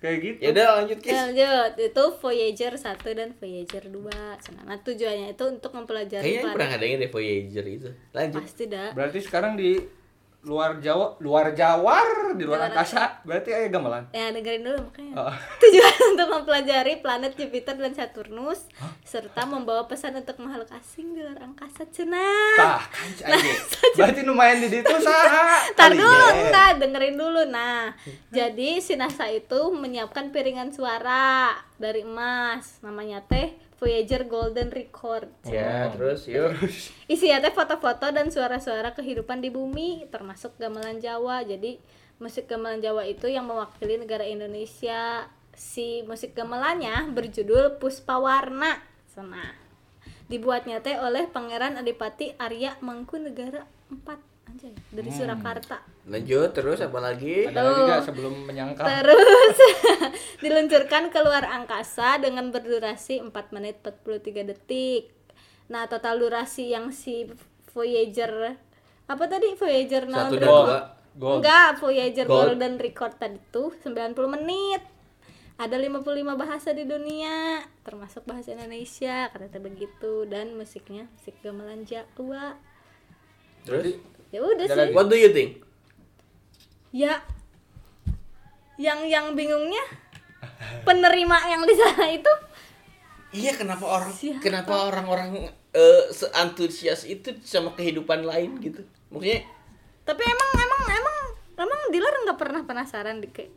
Kayak 0.00 0.18
gitu. 0.24 0.38
Ya 0.40 0.48
udah 0.56 0.66
lanjut 0.80 0.98
Kis. 1.04 1.12
Lanjut, 1.12 1.72
itu 1.76 2.04
Voyager 2.24 2.72
1 2.72 3.04
dan 3.12 3.28
Voyager 3.36 3.84
2. 3.84 4.40
Cenah. 4.40 4.64
Nah, 4.64 4.78
tujuannya 4.80 5.36
itu 5.36 5.44
untuk 5.44 5.76
mempelajari 5.76 6.24
Kayaknya 6.24 6.56
pernah 6.56 6.68
ngadain 6.72 6.96
deh 7.04 7.10
Voyager 7.12 7.64
itu. 7.68 7.90
Lanjut. 8.16 8.40
Pasti 8.40 8.64
dah. 8.64 8.96
Berarti 8.96 9.20
sekarang 9.20 9.60
di 9.60 9.99
luar 10.40 10.80
Jawa, 10.80 11.20
luar 11.20 11.52
Jawar, 11.52 12.32
di 12.32 12.48
luar 12.48 12.64
Luar 12.64 12.72
angkasa, 12.72 13.20
berarti 13.28 13.52
aya 13.52 13.68
gamelan. 13.68 14.08
Ya 14.16 14.32
dengerin 14.32 14.64
dulu 14.64 14.88
makanya. 14.88 15.14
Oh. 15.20 15.34
Tujuan 15.60 15.96
untuk 16.16 16.28
mempelajari 16.32 17.04
planet 17.04 17.36
Jupiter 17.36 17.76
dan 17.76 17.92
Saturnus 17.92 18.64
serta 19.04 19.44
membawa 19.44 19.84
pesan 19.84 20.16
untuk 20.16 20.40
makhluk 20.40 20.72
asing 20.72 21.12
di 21.12 21.20
luar 21.20 21.44
angkasa 21.44 21.84
cenah. 21.92 22.56
Tah, 22.56 22.80
kan 22.88 23.36
Aing. 23.36 23.60
Berarti 24.00 24.20
lumayan 24.24 24.64
di 24.64 24.68
ditu 24.72 24.96
saha? 24.96 25.60
Tar 25.78 25.92
dulu, 25.92 26.08
ya. 26.08 26.32
enggak, 26.48 26.70
dengerin 26.80 27.16
dulu. 27.20 27.42
Nah, 27.52 27.92
jadi 28.32 28.80
si 28.80 28.96
NASA 28.96 29.28
itu 29.28 29.68
menyiapkan 29.76 30.32
piringan 30.32 30.72
suara 30.72 31.52
dari 31.76 32.00
emas, 32.00 32.80
namanya 32.80 33.20
teh 33.28 33.69
Voyager 33.80 34.28
Golden 34.28 34.68
Record. 34.68 35.32
Ya, 35.48 35.88
terus 35.88 36.28
yuk. 36.28 36.52
Isinya 37.12 37.40
teh 37.40 37.50
foto-foto 37.50 38.12
dan 38.12 38.28
suara-suara 38.28 38.92
kehidupan 38.92 39.40
di 39.40 39.48
bumi, 39.48 40.04
termasuk 40.12 40.60
gamelan 40.60 41.00
Jawa. 41.00 41.40
Jadi 41.48 41.80
musik 42.20 42.44
gamelan 42.44 42.84
Jawa 42.84 43.08
itu 43.08 43.32
yang 43.32 43.48
mewakili 43.48 43.96
negara 43.96 44.28
Indonesia. 44.28 45.32
Si 45.56 46.04
musik 46.04 46.36
gamelannya 46.36 47.08
berjudul 47.16 47.80
Puspawarna. 47.80 48.84
Sana. 49.08 49.56
Dibuatnya 50.28 50.84
teh 50.84 51.00
oleh 51.00 51.26
Pangeran 51.26 51.80
Adipati 51.80 52.36
Arya 52.36 52.76
Mangkunegara 52.84 53.64
4 53.88 54.30
anjay 54.50 54.74
dari 54.90 55.10
Surakarta. 55.14 55.78
Lanjut 56.10 56.50
terus 56.50 56.82
apa 56.82 56.98
lagi? 56.98 57.46
Ada 57.46 57.62
lagi 57.62 57.80
gak 57.86 58.02
sebelum 58.10 58.34
menyangkal? 58.50 58.86
Terus 58.90 59.56
diluncurkan 60.42 61.14
ke 61.14 61.18
luar 61.22 61.46
angkasa 61.46 62.18
dengan 62.18 62.50
berdurasi 62.50 63.22
4 63.22 63.30
menit 63.54 63.78
43 63.86 64.50
detik. 64.50 65.14
Nah, 65.70 65.86
total 65.86 66.18
durasi 66.18 66.74
yang 66.74 66.90
si 66.90 67.30
Voyager 67.70 68.58
apa 69.10 69.26
tadi 69.26 69.58
Voyager 69.58 70.06
Satu 70.06 70.14
dan 70.14 70.26
berapa? 70.30 70.46
dua. 70.46 70.78
Gold. 71.18 71.42
Enggak, 71.42 71.70
Voyager 71.82 72.26
Gold. 72.30 72.54
Golden 72.54 72.74
Record 72.78 73.14
tadi 73.18 73.38
tuh 73.50 73.74
90 73.82 74.14
menit. 74.38 74.82
Ada 75.60 75.76
55 75.76 76.40
bahasa 76.40 76.72
di 76.72 76.88
dunia, 76.88 77.60
termasuk 77.84 78.24
bahasa 78.24 78.56
Indonesia, 78.56 79.28
kata 79.28 79.60
begitu 79.60 80.24
dan 80.24 80.56
musiknya 80.56 81.04
musik 81.12 81.36
gamelan 81.44 81.84
Jawa. 81.84 82.56
Terus 83.68 84.00
Ya 84.30 84.40
udah 84.40 84.64
sih. 84.64 84.74
lagi? 84.76 84.92
what 84.92 85.06
do 85.06 85.14
you 85.14 85.30
think? 85.30 85.58
Ya. 86.90 87.18
Yang 88.76 89.00
yang 89.06 89.26
bingungnya 89.32 89.84
penerima 90.82 91.36
yang 91.46 91.62
di 91.62 91.74
sana 91.74 92.08
itu 92.08 92.32
Iya, 93.30 93.54
kenapa 93.54 93.84
orang 93.84 94.10
Siapa? 94.10 94.40
kenapa 94.40 94.74
orang-orang 94.84 95.30
eh, 95.70 96.04
seantusias 96.10 97.04
itu 97.04 97.30
sama 97.40 97.70
kehidupan 97.72 98.22
lain 98.22 98.58
gitu? 98.58 98.82
Maksudnya 99.08 99.46
tapi 100.02 100.22
emang 100.24 100.50
emang 100.56 100.82
emang 100.90 101.16
emang 101.56 101.80
dealer 101.88 102.10
nggak 102.20 102.34
pernah 102.36 102.62
penasaran 102.64 103.18
di 103.18 103.28
kayak 103.28 103.52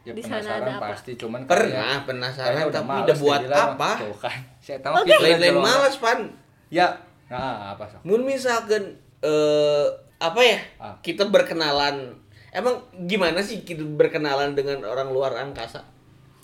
Ya 0.00 0.14
di 0.14 0.22
sana 0.22 0.40
penasaran 0.40 0.62
ada 0.62 0.72
apa 0.74 0.86
pasti 0.88 1.10
cuman 1.14 1.40
pernah 1.44 1.68
kayaknya- 1.68 2.04
penasaran 2.06 2.48
kayaknya 2.54 2.72
tapi 2.72 2.96
udah 3.02 3.16
buat 3.18 3.40
jadilah, 3.42 3.60
apa? 3.68 3.90
Tuh 3.98 4.16
kan. 4.16 4.38
Saya 4.58 4.78
tahu 4.80 4.94
Oke. 4.94 5.04
aja 5.06 5.16
Lain-lain 5.20 5.56
malas, 5.58 5.94
Pan. 5.98 6.20
Ya, 6.68 6.88
nah 7.26 7.72
apa 7.72 7.84
sok? 7.84 8.00
Mun 8.02 8.22
misalkan 8.22 8.84
eh 9.20 9.86
apa 10.18 10.40
ya? 10.42 10.58
Ah. 10.78 10.94
Kita 11.00 11.26
berkenalan. 11.26 12.14
Emang 12.50 12.80
gimana 13.06 13.38
sih 13.38 13.62
kita 13.62 13.84
berkenalan 13.84 14.54
dengan 14.58 14.82
orang 14.86 15.12
luar 15.12 15.34
angkasa? 15.38 15.84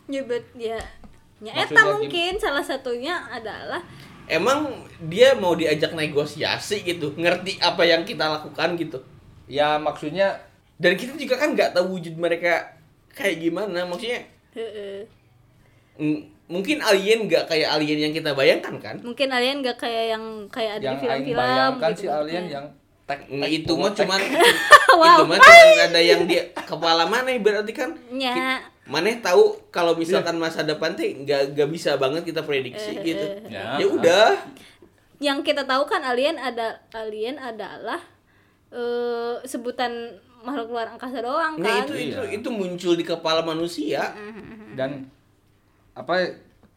ya 0.05 0.21
bet 0.21 0.45
ya 0.53 0.77
ya 1.41 1.65
eta 1.65 1.81
mungkin 1.97 2.37
salah 2.37 2.61
satunya 2.61 3.17
adalah 3.33 3.81
Emang 4.29 4.69
dia 5.05 5.33
mau 5.37 5.57
diajak 5.57 5.93
negosiasi 5.97 6.81
gitu, 6.85 7.13
ngerti 7.17 7.57
apa 7.61 7.85
yang 7.85 8.05
kita 8.05 8.25
lakukan 8.25 8.77
gitu. 8.77 9.01
Ya 9.49 9.77
maksudnya 9.77 10.33
Dan 10.75 10.97
kita 10.97 11.17
juga 11.17 11.37
kan 11.41 11.53
nggak 11.57 11.73
tahu 11.73 11.97
wujud 11.97 12.17
mereka 12.21 12.77
kayak 13.15 13.41
gimana, 13.41 13.85
maksudnya 13.87 14.27
m- 15.99 16.25
mungkin 16.51 16.79
alien 16.85 17.25
nggak 17.25 17.49
kayak 17.49 17.69
alien 17.73 17.99
yang 18.11 18.13
kita 18.13 18.37
bayangkan 18.37 18.75
kan? 18.77 18.97
mungkin 19.01 19.29
alien 19.33 19.65
nggak 19.65 19.79
kayak 19.81 20.13
yang 20.13 20.25
kayak 20.53 20.81
ada 20.81 20.85
yang 20.85 20.97
di 20.97 21.03
film-film 21.03 21.39
bayangkan 21.41 21.91
gitu 21.95 22.01
si 22.01 22.07
alien 22.07 22.27
bentuknya. 22.45 22.55
yang 22.61 22.67
tek 23.05 23.21
tek 23.27 23.51
itu 23.53 23.73
mah 23.73 23.90
cuman 23.90 24.21
Wow. 24.90 25.05
itu 25.19 25.25
mah 25.27 25.38
cuman 25.38 25.79
ada 25.83 26.01
yang 26.01 26.25
di 26.25 26.37
kepala 26.57 27.05
mana 27.05 27.29
berarti 27.35 27.73
kan 27.73 27.90
Nya. 28.09 28.62
Maneh 28.85 29.17
tahu 29.19 29.57
kalau 29.69 29.93
misalkan 29.95 30.37
masa 30.37 30.61
depan 30.61 30.93
teh 30.93 31.14
nggak 31.14 31.53
nggak 31.53 31.69
bisa 31.69 31.97
banget 31.97 32.21
kita 32.23 32.40
prediksi 32.40 32.93
Eh, 32.93 33.03
gitu. 33.03 33.27
eh, 33.43 33.51
Ya. 33.51 33.77
Ya 33.77 33.87
udah. 33.87 34.29
yang 35.19 35.40
kita 35.40 35.62
tahu 35.62 35.85
kan 35.85 36.03
alien 36.03 36.37
ada 36.37 36.81
alien 36.93 37.37
adalah 37.37 37.97
eh, 38.69 39.35
sebutan 39.43 39.93
makhluk 40.40 40.69
luar 40.71 40.90
angkasa 40.90 41.19
doang 41.19 41.57
Nah 41.57 41.81
kan 41.81 41.87
itu 41.87 41.95
itu 42.07 42.21
Iya. 42.21 42.37
itu 42.37 42.49
muncul 42.51 42.93
di 42.93 43.03
kepala 43.03 43.40
manusia. 43.40 44.12
dan 44.75 45.07
apa 45.93 46.27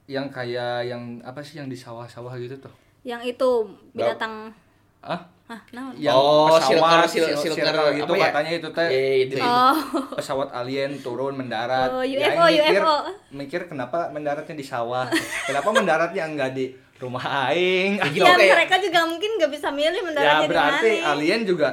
yang 0.06 0.30
kayak 0.30 0.86
yang 0.86 1.20
apa 1.22 1.42
sih 1.42 1.58
yang 1.58 1.66
di 1.66 1.74
sawah-sawah 1.74 2.38
gitu 2.38 2.56
tuh 2.58 2.72
yang 3.02 3.20
itu 3.20 3.66
binatang 3.92 4.54
ah 5.02 5.26
ah 5.48 5.60
yang 5.96 6.12
Oh, 6.12 6.52
pesawat 6.52 6.68
silker, 6.68 7.00
sil- 7.08 7.24
sil- 7.32 7.56
silker, 7.56 7.72
silker 7.72 7.96
gitu 7.96 8.12
apa 8.12 8.20
ya? 8.20 8.26
katanya 8.30 8.52
itu 8.54 8.68
teh 8.70 8.88
Iya, 8.90 9.12
itu, 9.24 9.34
itu. 9.34 9.48
oh 9.48 9.76
pesawat 10.14 10.50
alien 10.52 10.92
turun 11.00 11.34
mendarat 11.34 11.88
Oh, 11.90 12.04
Ya, 12.04 12.20
UFO, 12.30 12.44
aing 12.44 12.60
mikir, 12.60 12.82
UFO. 12.82 12.98
mikir 13.32 13.62
kenapa 13.66 14.12
mendaratnya 14.12 14.52
di 14.54 14.66
sawah 14.66 15.08
kenapa 15.44 15.70
mendaratnya 15.72 16.24
enggak 16.26 16.52
di 16.52 16.66
rumah 16.98 17.24
aing 17.48 17.96
Gitu, 18.12 18.22
ya 18.22 18.36
kayak- 18.36 18.56
mereka 18.60 18.76
juga 18.78 19.00
mungkin 19.04 19.30
nggak 19.38 19.52
bisa 19.54 19.68
milih 19.70 19.96
ya 19.96 20.04
mendaratnya 20.04 20.36
di 20.38 20.50
berarti 20.50 20.92
alien 21.02 21.42
juga 21.44 21.70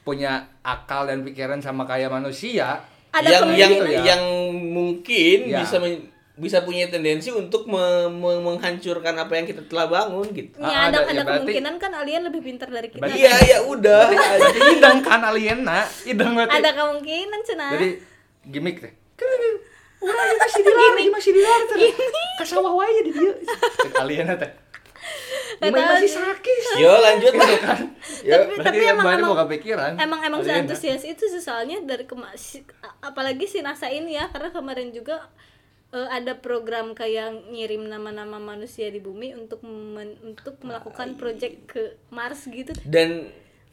punya 0.00 0.32
akal 0.60 1.04
dan 1.04 1.20
pikiran 1.20 1.60
sama 1.60 1.84
kayak 1.84 2.08
manusia 2.08 2.80
ada 3.10 3.26
yang 3.26 3.52
yang 3.52 3.72
ya. 3.84 4.00
yang 4.06 4.22
mungkin 4.70 5.38
Ya. 5.46 5.60
bisa 5.60 5.76
men- 5.76 6.08
bisa 6.40 6.58
punya 6.60 6.88
tendensi 6.88 7.28
untuk 7.30 7.64
me- 7.64 8.08
me- 8.08 8.40
menghancurkan 8.42 9.12
apa 9.14 9.32
yang 9.34 9.44
kita 9.44 9.60
telah 9.62 9.86
bangun 9.86 10.24
gitu. 10.30 10.56
Ya, 10.56 10.64
Ah, 10.64 10.82
ada, 10.88 11.04
ada- 11.04 11.04
ada 11.04 11.12
ya 11.12 11.20
berarti- 11.20 11.28
kemungkinan 11.44 11.74
kan 11.76 11.92
alien 11.94 12.22
lebih 12.24 12.40
pintar 12.40 12.68
dari 12.68 12.88
kita. 12.88 13.04
Iya, 13.04 13.34
ya 13.46 13.58
udah. 13.62 14.08
berarti 14.08 14.60
idang 14.74 14.98
kan 15.00 15.20
alien 15.22 15.60
nak 15.60 15.84
idang 16.02 16.32
berarti 16.32 16.56
Ada 16.56 16.70
kemungkinan 16.72 17.40
cenah. 17.42 17.70
jadi 17.74 17.88
gimmick 18.46 18.80
teh 18.80 18.92
Urang 20.00 20.26
ieu 20.26 20.40
masih 20.40 20.62
di 20.64 20.72
luar, 20.72 20.92
masih 21.12 21.30
di 21.30 21.40
luar 21.40 21.60
teh. 21.66 21.92
Ka 22.34 22.44
sawah 22.46 22.72
wae 22.74 23.04
di 23.04 23.12
dieu. 23.12 23.36
Cek 23.76 23.92
alien 24.00 24.32
teh. 24.32 24.48
Gimana 25.60 25.92
masih 25.92 26.08
sih. 26.08 26.16
sakit. 26.16 26.62
Yo 26.78 26.88
lanjut 26.94 27.32
lah. 27.34 27.48
Ya, 28.24 28.40
Tapi- 28.40 28.56
berarti 28.56 28.64
tapi 28.64 28.78
kan 28.80 28.88
emang- 28.90 29.04
banyak 29.04 29.20
emang- 29.20 29.30
mau 29.30 29.44
kepikiran. 29.44 29.92
Emang 29.98 30.20
emang 30.22 30.40
seantusias 30.40 31.04
itu 31.04 31.20
sih, 31.22 31.36
soalnya 31.38 31.84
dari 31.84 32.04
kema 32.04 32.32
apalagi 33.02 33.44
si 33.44 33.60
NASA 33.60 33.88
ini 33.88 34.16
ya 34.16 34.24
karena 34.26 34.48
kemarin 34.48 34.88
juga 34.88 35.28
eh, 35.90 36.08
ada 36.08 36.32
program 36.36 36.92
kayak 36.92 37.28
ngirim 37.48 37.84
nama-nama 37.84 38.36
manusia 38.36 38.86
di 38.86 38.98
bumi 38.98 39.34
untuk 39.34 39.60
men- 39.62 40.18
untuk 40.22 40.58
melakukan 40.60 41.14
project 41.14 41.66
ke 41.66 41.82
Mars 42.08 42.46
gitu. 42.46 42.70
Dan 42.82 43.26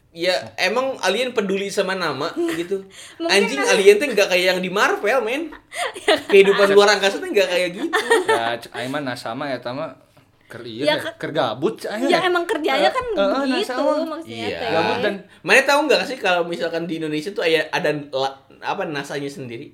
ya 0.08 0.34
emang 0.56 0.96
alien 0.98 1.30
peduli 1.30 1.68
sama 1.68 1.92
nama 1.92 2.28
gitu. 2.52 2.82
Mungkin 3.18 3.28
Anjing 3.30 3.60
kan- 3.60 3.70
alien 3.70 3.96
tuh 3.96 4.08
nggak 4.08 4.28
kayak 4.28 4.44
yang 4.48 4.58
di 4.58 4.68
Marvel, 4.68 5.20
men. 5.20 5.52
Kehidupan 6.26 6.72
luar 6.72 6.92
angkasa 6.92 7.16
tuh 7.16 7.28
nggak 7.28 7.48
kayak 7.48 7.68
gitu. 7.72 7.88
Ya, 8.28 8.56
aing 8.72 8.88
mah 8.88 9.00
NASA 9.00 9.32
mah 9.32 9.48
eta 9.48 9.70
mah 9.70 9.94
keur 10.46 10.64
ieu 10.64 10.80
Ya, 10.80 10.96
keur 11.14 11.28
gabut 11.30 11.76
cek 11.76 11.92
aing 11.92 12.08
Ya 12.08 12.24
emang 12.24 12.44
kerjanya 12.44 12.88
kan 12.88 13.04
eh, 13.06 13.20
begitu 13.44 13.68
NASA 13.68 13.76
mah. 13.78 14.08
maksudnya 14.08 14.48
Iya. 14.48 14.68
Gabut 14.70 14.96
dan 14.98 15.14
Mana 15.40 15.60
tahu 15.62 15.80
nggak 15.84 16.02
sih 16.04 16.16
kalau 16.16 16.42
misalkan 16.42 16.84
di 16.84 16.96
Indonesia 16.96 17.30
tuh 17.30 17.44
ada 17.44 17.68
ada 17.70 17.90
apa 18.60 18.82
nasanya 18.84 19.28
sendiri? 19.28 19.70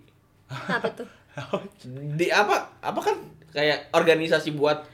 apa 0.50 0.90
tuh? 0.92 1.06
Di 2.18 2.26
apa? 2.28 2.56
Apa 2.80 3.00
kan 3.00 3.16
kayak 3.50 3.90
organisasi 3.90 4.52
buat 4.52 4.90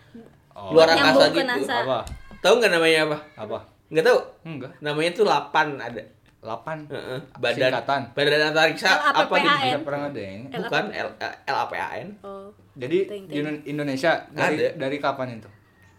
Oh. 0.50 0.74
luar 0.74 0.92
angkasa 0.92 1.30
gitu. 1.30 1.40
NASA. 1.40 1.76
apa? 1.80 1.98
Tahu 2.38 2.58
nggak 2.58 2.70
namanya 2.70 2.98
apa? 3.06 3.18
Apa? 3.38 3.58
Nggak 3.88 4.04
tahu. 4.04 4.18
Enggak. 4.44 4.72
Namanya 4.78 5.10
tuh 5.12 5.24
Lapan 5.24 5.78
ada. 5.78 6.02
8 6.40 6.88
Heeh. 6.88 7.20
Badan 7.36 7.68
Singkatan. 7.68 8.02
Badan 8.12 8.42
Antariksa 8.48 8.90
apa 8.96 9.28
gitu? 9.30 9.84
Pernah 9.84 10.08
deng. 10.08 10.48
Bukan 10.48 10.84
L 10.90 11.08
LAPAN. 11.46 12.06
Oh. 12.20 12.48
Jadi 12.74 12.98
Ting, 13.04 13.24
di 13.24 13.34
ting. 13.34 13.44
Indo- 13.44 13.64
Indonesia 13.66 14.24
dari 14.26 14.56
Ada. 14.58 14.68
dari 14.74 14.96
kapan 14.96 15.36
itu? 15.36 15.48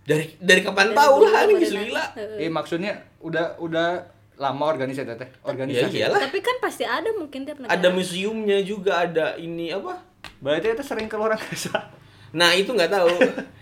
Dari 0.02 0.26
dari 0.38 0.62
kapan 0.62 0.86
Dari 0.88 0.98
tahu 0.98 1.16
lah 1.24 1.42
ini 1.44 1.54
gila. 1.58 2.06
Eh 2.38 2.50
maksudnya 2.50 2.92
udah 3.20 3.58
udah 3.58 4.02
lama 4.36 4.64
organisasi 4.68 5.14
teh. 5.16 5.30
Organisasi. 5.44 5.94
Ya 5.96 6.10
iyalah. 6.10 6.26
Tapi 6.26 6.38
kan 6.40 6.58
pasti 6.58 6.84
ada 6.84 7.10
mungkin 7.12 7.46
tiap 7.46 7.58
negara. 7.58 7.78
Ada 7.78 7.88
museumnya 7.90 8.58
juga 8.62 8.98
ada 9.00 9.38
ini 9.38 9.70
apa? 9.70 9.94
Berarti 10.42 10.68
itu 10.72 10.84
sering 10.84 11.06
keluar 11.06 11.32
angkasa. 11.38 11.94
Nah 12.32 12.52
itu 12.52 12.68
nggak 12.68 12.90
tahu. 12.90 13.12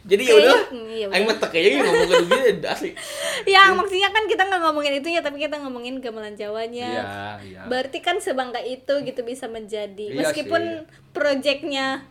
Jadi 0.06 0.24
ya 0.24 0.34
udah. 0.36 0.58
iya, 0.88 1.06
Aing 1.10 1.26
metek 1.26 1.52
aja 1.52 1.70
ngomong 1.82 2.06
ke 2.06 2.16
begini 2.24 2.50
asli. 2.70 2.92
Ya 3.44 3.70
maksudnya 3.70 4.10
kan 4.10 4.26
kita 4.26 4.44
nggak 4.44 4.62
ngomongin 4.62 4.94
itunya 4.96 5.20
tapi 5.20 5.38
kita 5.38 5.58
ngomongin 5.58 5.98
gamelan 5.98 6.34
Jawanya. 6.34 6.90
Iya, 6.90 7.14
iya. 7.44 7.62
Berarti 7.66 7.98
kan 8.00 8.18
sebangga 8.18 8.58
itu 8.60 8.94
gitu 9.00 9.22
bisa 9.22 9.46
menjadi 9.46 10.06
Iya 10.08 10.22
meskipun 10.24 10.86
proyeknya 11.12 12.06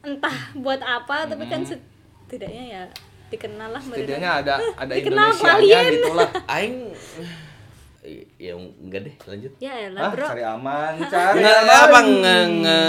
entah 0.00 0.32
buat 0.54 0.78
apa 0.78 1.24
tapi 1.26 1.46
kan 1.46 1.62
setidaknya 1.62 2.64
ya 2.66 2.82
dikenal 3.28 3.70
lah 3.70 3.80
Setidaknya 3.80 4.30
ada 4.38 4.54
ada 4.76 4.92
Dikenal 4.92 5.30
Indonesianya 5.30 5.56
alien. 5.80 5.92
gitulah. 5.94 6.30
Aing 6.54 6.76
ya 8.36 8.52
enggak 8.52 9.00
deh 9.02 9.14
lanjut. 9.24 9.52
Ya 9.56 9.72
Ah, 9.72 9.86
elah 9.88 10.10
bro. 10.10 10.26
cari 10.26 10.42
aman, 10.42 10.92
cari 11.06 11.38
Nggak 11.38 11.56
aman. 11.56 11.80
apa 11.80 11.98
nge, 12.02 12.38
nge 12.58 12.82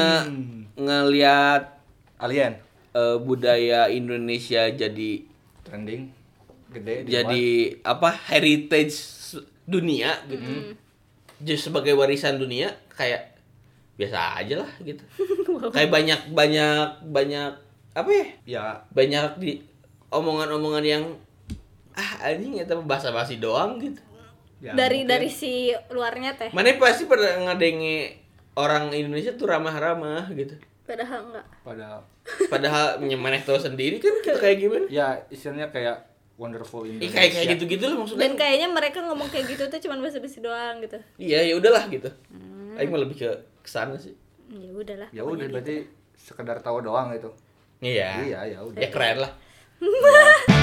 ngelihat 0.77 1.79
Alien 2.21 2.57
eh, 2.93 3.17
budaya 3.21 3.89
Indonesia 3.89 4.69
jadi 4.69 5.11
trending 5.63 6.23
gede 6.73 7.05
di 7.05 7.09
jadi 7.13 7.45
apa 7.85 8.09
heritage 8.33 8.97
dunia 9.63 10.17
gitu. 10.27 10.75
Jadi 11.43 11.59
sebagai 11.59 11.93
warisan 11.95 12.39
dunia 12.39 12.71
kayak 12.95 13.35
biasa 13.95 14.41
aja 14.41 14.65
lah 14.65 14.71
gitu. 14.81 15.03
kayak 15.75 15.89
banyak 15.93 16.19
banyak 16.33 16.87
banyak 17.07 17.51
apa 17.93 18.09
ya? 18.09 18.25
ya 18.45 18.63
Banyak 18.89 19.37
di 19.37 19.61
omongan-omongan 20.09 20.85
yang 20.85 21.03
ah 21.93 22.25
anjing 22.25 22.57
eta 22.57 22.73
mah 22.73 22.89
basa-basi 22.89 23.37
doang 23.37 23.77
gitu. 23.77 24.01
ya 24.57 24.73
dari 24.73 25.05
mungkin. 25.05 25.11
dari 25.13 25.29
si 25.29 25.69
luarnya 25.93 26.33
teh. 26.33 26.49
Mana 26.55 26.73
pasti 26.81 27.05
pernah 27.05 27.51
ngadenge 27.51 28.22
orang 28.53 28.93
Indonesia 28.93 29.33
tuh 29.33 29.49
ramah-ramah 29.49 30.29
gitu. 30.33 30.55
Padahal 30.83 31.31
enggak. 31.31 31.45
pada 31.63 32.03
Padahal 32.51 32.99
mana 33.15 33.39
tahu 33.39 33.55
sendiri 33.55 33.99
kan 34.03 34.13
kita 34.19 34.39
kayak 34.39 34.57
gimana? 34.59 34.85
ya 34.91 35.15
istilahnya 35.31 35.71
kayak 35.71 35.95
wonderful 36.35 36.83
Ih, 36.83 36.97
Indonesia. 36.99 37.15
kayak 37.15 37.31
kayak 37.33 37.47
gitu-gitu 37.55 37.83
lah 37.87 37.95
maksudnya. 38.03 38.21
Dan 38.27 38.31
kayaknya 38.35 38.67
mereka 38.67 38.99
ngomong 39.05 39.29
kayak 39.31 39.45
gitu 39.53 39.63
tuh 39.69 39.79
cuma 39.79 39.95
basa-basi 40.03 40.39
doang 40.43 40.83
gitu. 40.83 40.99
Iya, 41.17 41.39
ya 41.49 41.53
udahlah 41.55 41.87
gitu. 41.87 42.09
Aing 42.75 42.89
mah 42.89 42.99
lebih 42.99 43.15
ke 43.21 43.29
ke 43.63 43.69
sana 43.69 43.95
sih. 43.95 44.13
Ya 44.51 44.69
udahlah. 44.73 45.09
Ya 45.13 45.21
udah 45.23 45.29
pokoknya 45.29 45.45
gitu. 45.45 45.53
berarti 45.55 45.75
sekedar 46.17 46.57
tahu 46.59 46.83
doang 46.83 47.13
itu. 47.15 47.29
Iya. 47.79 48.09
Iya, 48.27 48.39
ya 48.53 48.59
udah. 48.65 48.81
Ya 48.81 48.89
keren 48.91 49.17
lah. 49.23 49.31
gitu. 49.79 50.59